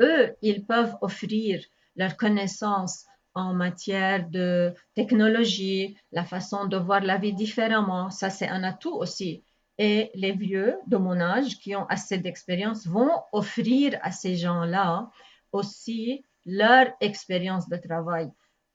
Eux, 0.00 0.34
ils 0.42 0.64
peuvent 0.64 0.96
offrir 1.00 1.62
leurs 1.96 2.16
connaissances 2.16 3.06
en 3.34 3.54
matière 3.54 4.28
de 4.28 4.74
technologie, 4.94 5.96
la 6.12 6.24
façon 6.24 6.66
de 6.66 6.76
voir 6.76 7.00
la 7.00 7.16
vie 7.16 7.32
différemment. 7.32 8.10
Ça, 8.10 8.30
c'est 8.30 8.48
un 8.48 8.64
atout 8.64 8.94
aussi. 8.94 9.44
Et 9.78 10.10
les 10.14 10.32
vieux 10.32 10.76
de 10.86 10.96
mon 10.96 11.20
âge 11.20 11.58
qui 11.58 11.74
ont 11.74 11.86
assez 11.86 12.18
d'expérience 12.18 12.86
vont 12.86 13.12
offrir 13.32 13.98
à 14.02 14.10
ces 14.10 14.36
gens-là 14.36 15.10
aussi 15.52 16.24
leur 16.44 16.86
expérience 17.00 17.68
de 17.68 17.76
travail. 17.76 18.30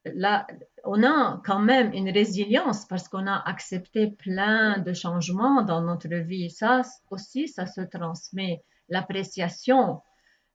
Là, 0.05 0.45
on 0.83 1.03
a 1.03 1.41
quand 1.43 1.59
même 1.59 1.91
une 1.93 2.09
résilience 2.09 2.85
parce 2.85 3.07
qu'on 3.07 3.27
a 3.27 3.37
accepté 3.47 4.07
plein 4.07 4.77
de 4.77 4.93
changements 4.93 5.63
dans 5.63 5.81
notre 5.81 6.07
vie. 6.07 6.49
Ça 6.49 6.81
aussi, 7.09 7.47
ça 7.47 7.65
se 7.65 7.81
transmet. 7.81 8.63
L'appréciation, 8.87 10.01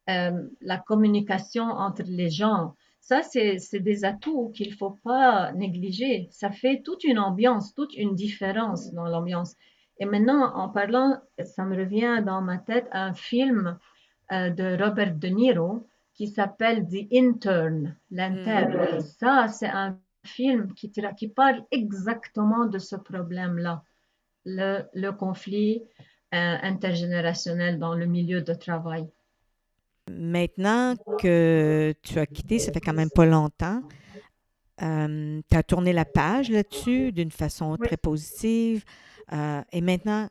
euh, 0.09 0.49
la 0.61 0.79
communication 0.79 1.65
entre 1.65 2.03
les 2.07 2.31
gens, 2.31 2.75
ça, 3.01 3.23
c'est 3.23 3.81
des 3.81 4.05
atouts 4.05 4.51
qu'il 4.51 4.71
ne 4.71 4.77
faut 4.77 4.97
pas 5.03 5.53
négliger. 5.53 6.29
Ça 6.31 6.51
fait 6.51 6.83
toute 6.83 7.03
une 7.05 7.19
ambiance, 7.19 7.75
toute 7.75 7.95
une 7.95 8.15
différence 8.15 8.93
dans 8.93 9.07
l'ambiance. 9.07 9.57
Et 9.99 10.07
maintenant, 10.07 10.55
en 10.55 10.69
parlant, 10.69 11.19
ça 11.43 11.65
me 11.65 11.77
revient 11.77 12.23
dans 12.25 12.41
ma 12.41 12.59
tête 12.59 12.89
un 12.93 13.13
film 13.13 13.79
euh, 14.33 14.51
de 14.51 14.83
Robert 14.83 15.15
De 15.15 15.29
Niro 15.29 15.89
qui 16.15 16.29
s'appelle 16.29 16.87
The 16.87 17.13
Intern, 17.13 17.97
l'interne. 18.11 18.97
Hmm. 18.97 19.01
Ça, 19.01 19.49
c'est 19.49 19.69
un 19.69 19.99
film 20.25 20.75
qui, 20.75 20.93
qui 21.17 21.29
parle 21.29 21.65
exactement 21.71 22.67
de 22.67 22.79
ce 22.79 22.97
problème-là, 22.97 23.83
le, 24.45 24.83
le, 24.95 25.13
conflit 25.13 25.83
euh, 26.35 26.57
intergénérationnel 26.63 27.79
dans 27.79 27.95
le 27.95 28.07
milieu 28.07 28.43
de 28.43 28.53
travail. 28.53 29.09
Maintenant 30.09 30.95
que 31.19 31.95
tu 32.03 32.19
as 32.19 32.27
quitté, 32.27 32.59
ça 32.59 32.73
fait 32.73 32.81
quand 32.81 32.93
même 32.95 33.11
pas 33.11 33.27
longtemps, 33.27 33.83
euh, 34.83 35.41
tu 35.51 35.57
as 35.57 35.63
tourné 35.63 35.93
la 35.93 36.05
page 36.05 36.51
là-dessus 36.51 37.13
d'une 37.13 37.31
façon 37.31 37.77
très 37.77 37.97
positive. 37.97 38.85
Euh, 39.33 39.63
et 39.73 39.81
maintenant, 39.81 40.29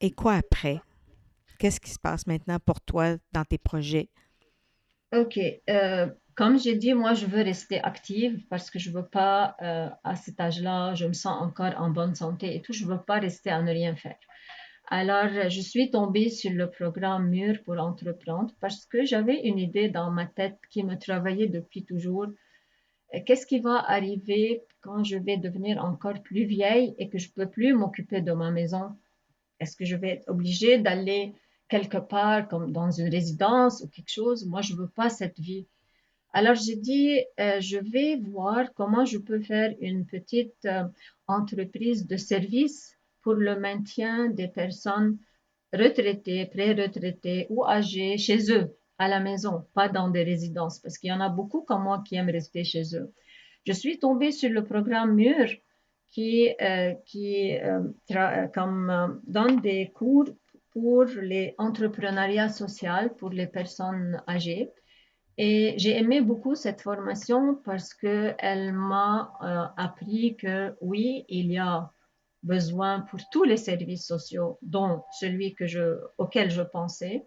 et 0.00 0.10
quoi 0.10 0.34
après? 0.34 0.80
Qu'est-ce 1.58 1.80
qui 1.80 1.90
se 1.90 1.98
passe 1.98 2.26
maintenant 2.26 2.58
pour 2.58 2.80
toi 2.80 3.16
dans 3.32 3.44
tes 3.44 3.58
projets? 3.58 4.10
OK. 5.14 5.38
Euh, 5.70 6.06
comme 6.34 6.58
j'ai 6.58 6.76
dit, 6.76 6.92
moi, 6.92 7.14
je 7.14 7.24
veux 7.24 7.42
rester 7.42 7.80
active 7.82 8.46
parce 8.50 8.70
que 8.70 8.78
je 8.78 8.90
veux 8.90 9.06
pas, 9.06 9.56
à 10.04 10.16
cet 10.16 10.38
âge-là, 10.38 10.94
je 10.94 11.06
me 11.06 11.14
sens 11.14 11.40
encore 11.40 11.72
en 11.78 11.88
bonne 11.88 12.14
santé 12.14 12.54
et 12.54 12.60
tout, 12.60 12.74
je 12.74 12.84
veux 12.84 13.00
pas 13.00 13.18
rester 13.18 13.48
à 13.48 13.62
ne 13.62 13.70
rien 13.70 13.96
faire. 13.96 14.18
Alors, 14.88 15.48
je 15.48 15.60
suis 15.60 15.90
tombée 15.90 16.30
sur 16.30 16.52
le 16.52 16.70
programme 16.70 17.28
Mur 17.28 17.56
pour 17.64 17.76
entreprendre 17.78 18.54
parce 18.60 18.86
que 18.86 19.04
j'avais 19.04 19.40
une 19.40 19.58
idée 19.58 19.88
dans 19.88 20.12
ma 20.12 20.26
tête 20.26 20.58
qui 20.70 20.84
me 20.84 20.96
travaillait 20.96 21.48
depuis 21.48 21.84
toujours. 21.84 22.28
Qu'est-ce 23.24 23.46
qui 23.46 23.58
va 23.58 23.78
arriver 23.78 24.62
quand 24.82 25.02
je 25.02 25.16
vais 25.16 25.38
devenir 25.38 25.84
encore 25.84 26.22
plus 26.22 26.44
vieille 26.44 26.94
et 26.98 27.08
que 27.08 27.18
je 27.18 27.32
peux 27.32 27.50
plus 27.50 27.74
m'occuper 27.74 28.20
de 28.20 28.30
ma 28.32 28.52
maison? 28.52 28.96
Est-ce 29.58 29.76
que 29.76 29.84
je 29.84 29.96
vais 29.96 30.10
être 30.10 30.28
obligée 30.28 30.78
d'aller 30.78 31.34
quelque 31.68 31.98
part 31.98 32.46
comme 32.46 32.70
dans 32.70 32.92
une 32.92 33.08
résidence 33.08 33.82
ou 33.82 33.88
quelque 33.88 34.12
chose? 34.12 34.46
Moi, 34.46 34.60
je 34.60 34.74
veux 34.74 34.88
pas 34.88 35.10
cette 35.10 35.40
vie. 35.40 35.66
Alors, 36.32 36.54
j'ai 36.54 36.76
dit, 36.76 37.18
euh, 37.40 37.60
je 37.60 37.78
vais 37.78 38.16
voir 38.16 38.72
comment 38.74 39.04
je 39.04 39.18
peux 39.18 39.40
faire 39.40 39.74
une 39.80 40.06
petite 40.06 40.64
euh, 40.66 40.84
entreprise 41.26 42.06
de 42.06 42.16
service 42.16 42.95
pour 43.26 43.34
le 43.34 43.58
maintien 43.58 44.28
des 44.28 44.46
personnes 44.46 45.18
retraitées, 45.72 46.46
pré-retraitées 46.46 47.48
ou 47.50 47.64
âgées 47.64 48.18
chez 48.18 48.52
eux, 48.52 48.76
à 48.98 49.08
la 49.08 49.18
maison, 49.18 49.64
pas 49.74 49.88
dans 49.88 50.10
des 50.10 50.22
résidences, 50.22 50.78
parce 50.78 50.96
qu'il 50.96 51.10
y 51.10 51.12
en 51.12 51.20
a 51.20 51.28
beaucoup 51.28 51.62
comme 51.62 51.82
moi 51.82 52.04
qui 52.06 52.14
aiment 52.14 52.30
rester 52.30 52.62
chez 52.62 52.84
eux. 52.94 53.12
Je 53.66 53.72
suis 53.72 53.98
tombée 53.98 54.30
sur 54.30 54.50
le 54.50 54.62
programme 54.62 55.16
MUR 55.16 55.48
qui, 56.12 56.54
euh, 56.60 56.94
qui 57.04 57.58
euh, 57.58 58.46
comme, 58.54 58.90
euh, 58.90 59.08
donne 59.26 59.60
des 59.60 59.90
cours 59.92 60.28
pour 60.70 61.06
les 61.20 61.56
entrepreneuriats 61.58 62.48
social 62.48 63.12
pour 63.16 63.30
les 63.30 63.48
personnes 63.48 64.22
âgées. 64.28 64.70
Et 65.36 65.74
j'ai 65.78 65.98
aimé 65.98 66.20
beaucoup 66.20 66.54
cette 66.54 66.80
formation 66.80 67.56
parce 67.64 67.92
qu'elle 67.92 68.72
m'a 68.72 69.32
appris 69.76 70.36
que 70.36 70.76
oui, 70.80 71.24
il 71.28 71.50
y 71.50 71.58
a 71.58 71.90
besoin 72.42 73.00
pour 73.00 73.20
tous 73.30 73.44
les 73.44 73.56
services 73.56 74.06
sociaux, 74.06 74.58
dont 74.62 75.02
celui 75.18 75.54
que 75.54 75.66
je, 75.66 75.98
auquel 76.18 76.50
je 76.50 76.62
pensais. 76.62 77.24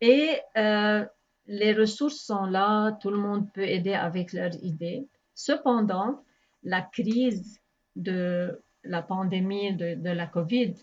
Et 0.00 0.38
euh, 0.56 1.04
les 1.46 1.72
ressources 1.72 2.20
sont 2.20 2.46
là, 2.46 2.92
tout 2.92 3.10
le 3.10 3.18
monde 3.18 3.50
peut 3.52 3.66
aider 3.66 3.94
avec 3.94 4.32
leurs 4.32 4.54
idées. 4.62 5.06
Cependant, 5.34 6.24
la 6.62 6.82
crise 6.82 7.60
de 7.96 8.60
la 8.84 9.02
pandémie 9.02 9.74
de, 9.74 9.94
de 9.94 10.10
la 10.10 10.26
COVID 10.26 10.74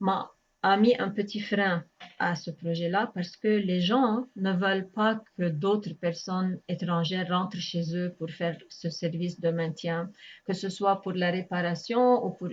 m'a 0.00 0.30
a 0.62 0.76
mis 0.76 0.96
un 0.98 1.10
petit 1.10 1.40
frein 1.40 1.84
à 2.18 2.34
ce 2.34 2.50
projet-là 2.50 3.12
parce 3.14 3.36
que 3.36 3.48
les 3.48 3.80
gens 3.80 4.26
ne 4.36 4.52
veulent 4.52 4.88
pas 4.90 5.20
que 5.36 5.48
d'autres 5.48 5.92
personnes 5.92 6.58
étrangères 6.68 7.28
rentrent 7.28 7.58
chez 7.58 7.96
eux 7.96 8.14
pour 8.18 8.30
faire 8.30 8.56
ce 8.68 8.90
service 8.90 9.40
de 9.40 9.50
maintien, 9.50 10.10
que 10.46 10.52
ce 10.52 10.68
soit 10.68 11.00
pour 11.00 11.12
la 11.12 11.30
réparation 11.30 12.24
ou 12.24 12.30
pour 12.30 12.48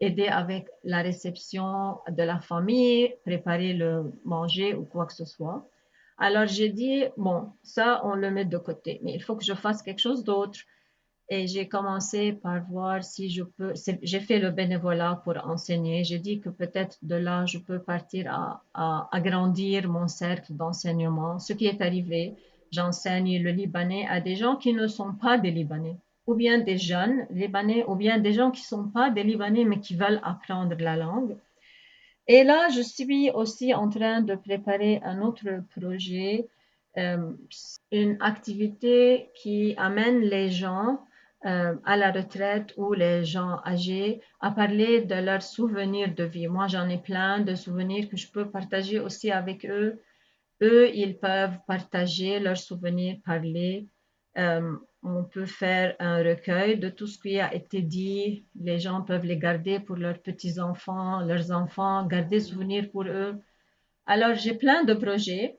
aider 0.00 0.26
avec 0.26 0.66
la 0.82 1.02
réception 1.02 1.98
de 2.08 2.22
la 2.22 2.40
famille, 2.40 3.14
préparer 3.24 3.72
le 3.72 4.12
manger 4.24 4.74
ou 4.74 4.84
quoi 4.84 5.06
que 5.06 5.14
ce 5.14 5.24
soit. 5.24 5.68
Alors 6.18 6.46
j'ai 6.46 6.68
dit, 6.68 7.04
bon, 7.16 7.52
ça, 7.62 8.00
on 8.04 8.14
le 8.14 8.30
met 8.30 8.44
de 8.44 8.58
côté, 8.58 9.00
mais 9.02 9.14
il 9.14 9.22
faut 9.22 9.36
que 9.36 9.44
je 9.44 9.54
fasse 9.54 9.82
quelque 9.82 10.00
chose 10.00 10.24
d'autre. 10.24 10.58
Et 11.30 11.46
j'ai 11.46 11.68
commencé 11.68 12.32
par 12.32 12.62
voir 12.64 13.02
si 13.02 13.30
je 13.30 13.42
peux, 13.42 13.72
j'ai 14.02 14.20
fait 14.20 14.38
le 14.38 14.50
bénévolat 14.50 15.22
pour 15.24 15.36
enseigner. 15.46 16.04
J'ai 16.04 16.18
dit 16.18 16.40
que 16.40 16.50
peut-être 16.50 16.98
de 17.02 17.14
là, 17.14 17.46
je 17.46 17.58
peux 17.58 17.78
partir 17.78 18.30
à, 18.74 19.08
agrandir 19.10 19.88
mon 19.88 20.06
cercle 20.06 20.52
d'enseignement. 20.52 21.38
Ce 21.38 21.54
qui 21.54 21.66
est 21.66 21.80
arrivé, 21.80 22.34
j'enseigne 22.70 23.42
le 23.42 23.50
libanais 23.52 24.06
à 24.08 24.20
des 24.20 24.36
gens 24.36 24.56
qui 24.56 24.74
ne 24.74 24.86
sont 24.86 25.14
pas 25.14 25.38
des 25.38 25.50
libanais 25.50 25.96
ou 26.26 26.34
bien 26.34 26.58
des 26.58 26.78
jeunes 26.78 27.26
libanais, 27.30 27.84
ou 27.86 27.94
bien 27.96 28.18
des 28.18 28.32
gens 28.32 28.50
qui 28.50 28.62
ne 28.62 28.66
sont 28.66 28.88
pas 28.88 29.10
des 29.10 29.22
libanais, 29.22 29.64
mais 29.64 29.80
qui 29.80 29.94
veulent 29.94 30.20
apprendre 30.22 30.74
la 30.78 30.96
langue. 30.96 31.36
Et 32.26 32.44
là, 32.44 32.68
je 32.70 32.80
suis 32.80 33.30
aussi 33.30 33.74
en 33.74 33.90
train 33.90 34.22
de 34.22 34.34
préparer 34.34 35.00
un 35.04 35.20
autre 35.20 35.62
projet, 35.78 36.48
euh, 36.96 37.32
une 37.92 38.16
activité 38.20 39.28
qui 39.34 39.74
amène 39.76 40.20
les 40.20 40.48
gens 40.50 41.04
euh, 41.46 41.74
à 41.84 41.96
la 41.96 42.10
retraite 42.10 42.72
ou 42.76 42.94
les 42.94 43.24
gens 43.24 43.60
âgés 43.66 44.22
à 44.40 44.50
parler 44.50 45.02
de 45.02 45.14
leurs 45.16 45.42
souvenirs 45.42 46.14
de 46.14 46.24
vie. 46.24 46.48
Moi, 46.48 46.68
j'en 46.68 46.88
ai 46.88 46.98
plein 46.98 47.40
de 47.40 47.54
souvenirs 47.54 48.08
que 48.08 48.16
je 48.16 48.30
peux 48.30 48.50
partager 48.50 48.98
aussi 48.98 49.30
avec 49.30 49.66
eux. 49.66 50.00
Eux, 50.62 50.88
ils 50.94 51.18
peuvent 51.18 51.58
partager 51.66 52.40
leurs 52.40 52.56
souvenirs, 52.56 53.18
parler. 53.24 53.86
Euh, 54.38 54.74
on 55.02 55.24
peut 55.24 55.44
faire 55.44 55.94
un 55.98 56.22
recueil 56.22 56.78
de 56.78 56.88
tout 56.88 57.06
ce 57.06 57.18
qui 57.18 57.38
a 57.38 57.52
été 57.52 57.82
dit. 57.82 58.46
Les 58.58 58.78
gens 58.78 59.02
peuvent 59.02 59.26
les 59.26 59.36
garder 59.36 59.80
pour 59.80 59.96
leurs 59.96 60.22
petits-enfants, 60.22 61.20
leurs 61.20 61.52
enfants, 61.52 62.06
garder 62.06 62.40
souvenirs 62.40 62.90
pour 62.90 63.04
eux. 63.04 63.34
Alors, 64.06 64.34
j'ai 64.34 64.54
plein 64.54 64.84
de 64.84 64.94
projets. 64.94 65.58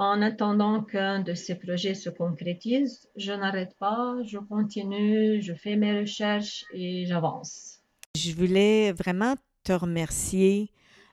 En 0.00 0.22
attendant 0.22 0.82
qu'un 0.82 1.20
de 1.20 1.34
ces 1.34 1.56
projets 1.56 1.92
se 1.92 2.08
concrétise, 2.08 3.06
je 3.16 3.32
n'arrête 3.32 3.76
pas, 3.78 4.16
je 4.24 4.38
continue, 4.38 5.42
je 5.42 5.52
fais 5.52 5.76
mes 5.76 6.00
recherches 6.00 6.64
et 6.72 7.04
j'avance. 7.04 7.80
Je 8.16 8.32
voulais 8.32 8.92
vraiment 8.92 9.34
te 9.62 9.74
remercier 9.74 10.70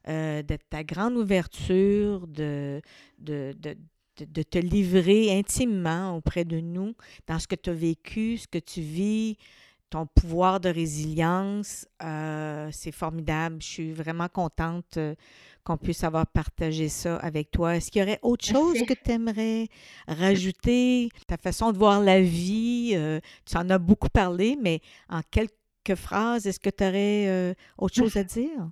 euh, 0.07 0.41
de 0.41 0.57
ta 0.69 0.85
grande 0.85 1.17
ouverture, 1.17 2.27
de, 2.27 2.81
de, 3.19 3.53
de, 4.19 4.43
te 4.43 4.57
livrer 4.57 5.37
intimement 5.37 6.15
auprès 6.15 6.45
de 6.45 6.61
nous 6.61 6.95
dans 7.27 7.39
ce 7.39 7.47
que 7.49 7.55
tu 7.55 7.69
as 7.69 7.73
vécu, 7.73 8.37
ce 8.37 8.47
que 8.47 8.57
tu 8.57 8.79
vis, 8.79 9.35
ton 9.89 10.05
pouvoir 10.05 10.61
de 10.61 10.69
résilience. 10.69 11.85
Euh, 12.03 12.69
c'est 12.71 12.93
formidable. 12.93 13.57
Je 13.61 13.67
suis 13.67 13.91
vraiment 13.91 14.29
contente 14.29 14.95
euh, 14.95 15.13
qu'on 15.67 15.77
puisse 15.77 16.05
avoir 16.05 16.25
partagé 16.25 16.87
ça 16.87 17.17
avec 17.17 17.51
toi. 17.51 17.75
Est-ce 17.75 17.91
qu'il 17.91 17.99
y 17.99 18.03
aurait 18.03 18.19
autre 18.21 18.45
chose 18.45 18.81
que 18.83 18.93
tu 18.93 19.11
aimerais 19.11 19.67
rajouter? 20.07 21.09
Ta 21.27 21.35
façon 21.35 21.73
de 21.73 21.77
voir 21.77 21.99
la 22.01 22.21
vie, 22.21 22.93
euh, 22.95 23.19
tu 23.45 23.57
en 23.57 23.69
as 23.69 23.77
beaucoup 23.77 24.07
parlé, 24.07 24.57
mais 24.61 24.79
en 25.09 25.21
quelques 25.29 25.51
quelques 25.83 25.99
phrases. 25.99 26.47
Est-ce 26.47 26.59
que 26.59 26.69
tu 26.69 26.83
aurais 26.83 27.27
euh, 27.27 27.53
autre 27.77 27.95
chose 27.95 28.17
à 28.17 28.23
dire? 28.37 28.69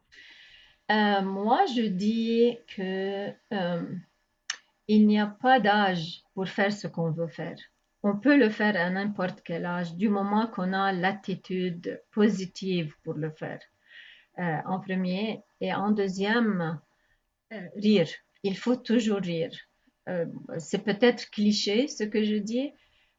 Euh, 0.92 1.22
moi, 1.22 1.66
je 1.76 1.82
dis 1.82 2.58
que 2.76 3.30
il 4.88 5.08
n'y 5.08 5.20
a 5.20 5.28
pas 5.28 5.60
d'âge 5.60 6.22
pour 6.34 6.48
faire 6.48 6.72
ce 6.72 6.88
qu'on 6.88 7.12
veut 7.12 7.28
faire. 7.28 7.58
On 8.04 8.18
peut 8.18 8.38
le 8.38 8.50
faire 8.50 8.76
à 8.76 8.90
n'importe 8.90 9.42
quel 9.44 9.66
âge, 9.66 9.96
du 9.96 10.10
moment 10.10 10.48
qu'on 10.48 10.74
a 10.74 10.92
l'attitude 10.92 12.02
positive 12.12 12.94
pour 13.04 13.16
le 13.16 13.32
faire. 13.32 13.60
En 14.38 14.80
premier. 14.80 15.42
Et 15.62 15.74
en 15.74 15.92
deuxième, 15.92 16.80
rire. 17.76 18.10
Il 18.44 18.58
faut 18.58 18.76
toujours 18.76 19.22
rire. 19.22 19.52
c'est 20.60 20.84
peut-être 20.84 21.30
cliché 21.32 21.88
ce 21.88 22.04
que 22.04 22.24
je 22.24 22.36
dis, 22.36 22.72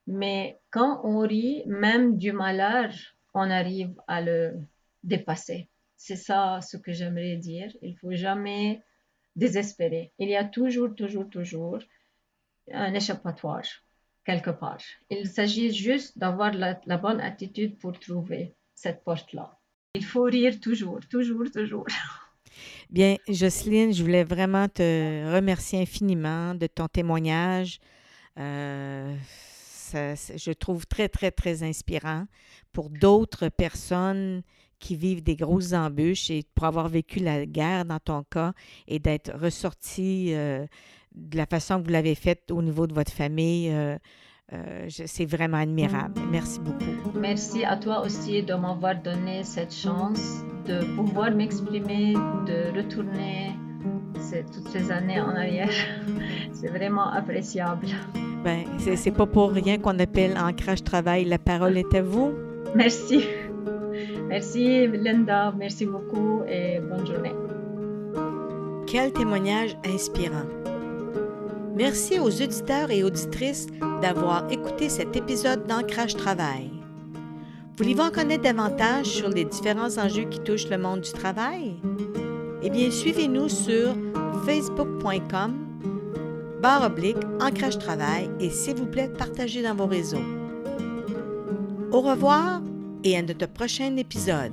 mais 0.07 0.57
quand 0.71 1.01
on 1.03 1.19
rit, 1.19 1.63
même 1.65 2.17
du 2.17 2.31
malheur, 2.31 2.91
on 3.33 3.49
arrive 3.51 3.93
à 4.07 4.21
le 4.21 4.59
dépasser. 5.03 5.69
C'est 5.97 6.15
ça 6.15 6.59
ce 6.61 6.77
que 6.77 6.93
j'aimerais 6.93 7.35
dire. 7.37 7.69
Il 7.81 7.97
faut 7.97 8.13
jamais 8.13 8.83
désespérer. 9.35 10.13
Il 10.17 10.29
y 10.29 10.35
a 10.35 10.45
toujours, 10.45 10.95
toujours, 10.95 11.29
toujours 11.29 11.79
un 12.71 12.93
échappatoire 12.93 13.65
quelque 14.25 14.49
part. 14.49 14.81
Il 15.09 15.27
s'agit 15.27 15.73
juste 15.73 16.17
d'avoir 16.17 16.53
la, 16.53 16.79
la, 16.85 16.97
bonne 16.97 17.21
attitude 17.21 17.77
pour 17.77 17.97
trouver 17.99 18.55
cette 18.75 19.03
porte-là. 19.03 19.57
Faut 20.07 20.23
rire 20.23 20.59
toujours, 20.59 20.99
toujours, 21.09 21.49
toujours. 21.51 21.85
Bien, 22.89 23.17
Jocelyne, 23.27 23.93
je 23.93 24.01
voulais 24.01 24.23
vraiment 24.23 24.67
te 24.69 25.33
remercier 25.33 25.81
infiniment 25.81 26.55
de 26.55 26.67
ton 26.67 26.87
témoignage. 26.87 27.79
Euh, 28.39 29.15
je 29.93 30.51
trouve 30.51 30.85
très, 30.85 31.09
très, 31.09 31.31
très 31.31 31.63
inspirant 31.63 32.25
pour 32.71 32.89
d'autres 32.89 33.49
personnes 33.49 34.43
qui 34.79 34.95
vivent 34.95 35.23
des 35.23 35.35
grosses 35.35 35.73
embûches 35.73 36.29
et 36.29 36.43
pour 36.55 36.65
avoir 36.65 36.87
vécu 36.87 37.19
la 37.19 37.45
guerre 37.45 37.85
dans 37.85 37.99
ton 37.99 38.23
cas 38.23 38.53
et 38.87 38.99
d'être 38.99 39.33
ressorti 39.37 40.33
euh, 40.33 40.65
de 41.15 41.37
la 41.37 41.45
façon 41.45 41.79
que 41.79 41.85
vous 41.85 41.91
l'avez 41.91 42.15
faite 42.15 42.51
au 42.51 42.61
niveau 42.61 42.87
de 42.87 42.93
votre 42.93 43.11
famille. 43.11 43.69
Euh, 43.71 43.97
euh, 44.53 44.87
c'est 44.89 45.25
vraiment 45.25 45.57
admirable. 45.57 46.21
Merci 46.31 46.59
beaucoup. 46.59 47.17
Merci 47.19 47.65
à 47.65 47.75
toi 47.75 48.05
aussi 48.05 48.43
de 48.43 48.53
m'avoir 48.53 48.95
donné 49.01 49.43
cette 49.43 49.73
chance 49.73 50.43
de 50.65 50.83
pouvoir 50.95 51.31
m'exprimer, 51.31 52.13
de 52.13 52.77
retourner 52.77 53.51
toutes 54.53 54.67
ces 54.69 54.91
années 54.91 55.21
en 55.21 55.29
arrière. 55.29 55.69
c'est 56.53 56.67
vraiment 56.67 57.09
appréciable. 57.11 57.87
Ben, 58.43 58.65
c'est 58.77 59.11
pas 59.11 59.25
pour 59.25 59.51
rien 59.51 59.77
qu'on 59.77 59.97
appelle 59.99 60.37
Ancrage 60.37 60.83
Travail. 60.83 61.25
La 61.25 61.39
parole 61.39 61.77
est 61.77 61.93
à 61.93 62.01
vous. 62.01 62.33
Merci. 62.75 63.25
Merci 64.27 64.87
Linda, 64.87 65.53
merci 65.57 65.85
beaucoup 65.85 66.43
et 66.47 66.79
bonne 66.79 67.05
journée. 67.05 67.33
Quel 68.85 69.11
témoignage 69.11 69.77
inspirant. 69.85 70.45
Merci 71.77 72.19
aux 72.19 72.41
auditeurs 72.41 72.89
et 72.89 73.03
auditrices 73.03 73.67
d'avoir 74.01 74.51
écouté 74.51 74.89
cet 74.89 75.15
épisode 75.15 75.67
d'Ancrage 75.67 76.15
Travail. 76.15 76.71
Voulez-vous 77.77 78.01
en 78.01 78.09
connaître 78.09 78.41
davantage 78.41 79.05
sur 79.05 79.29
les 79.29 79.45
différents 79.45 79.95
enjeux 79.99 80.23
qui 80.23 80.39
touchent 80.39 80.69
le 80.71 80.79
monde 80.79 81.01
du 81.01 81.11
travail? 81.11 81.75
Eh 82.63 82.71
bien, 82.71 82.89
suivez-nous 82.89 83.49
sur 83.49 83.95
facebook.com 84.47 85.53
barre 86.63 86.87
oblique 86.87 87.17
ancrage 87.39 87.77
travail 87.77 88.27
et 88.39 88.49
s'il 88.49 88.77
vous 88.77 88.87
plaît, 88.87 89.09
partagez 89.15 89.61
dans 89.61 89.75
vos 89.75 89.85
réseaux. 89.85 90.25
Au 91.91 92.01
revoir 92.01 92.59
et 93.03 93.15
à 93.15 93.21
notre 93.21 93.45
prochain 93.45 93.95
épisode. 93.97 94.51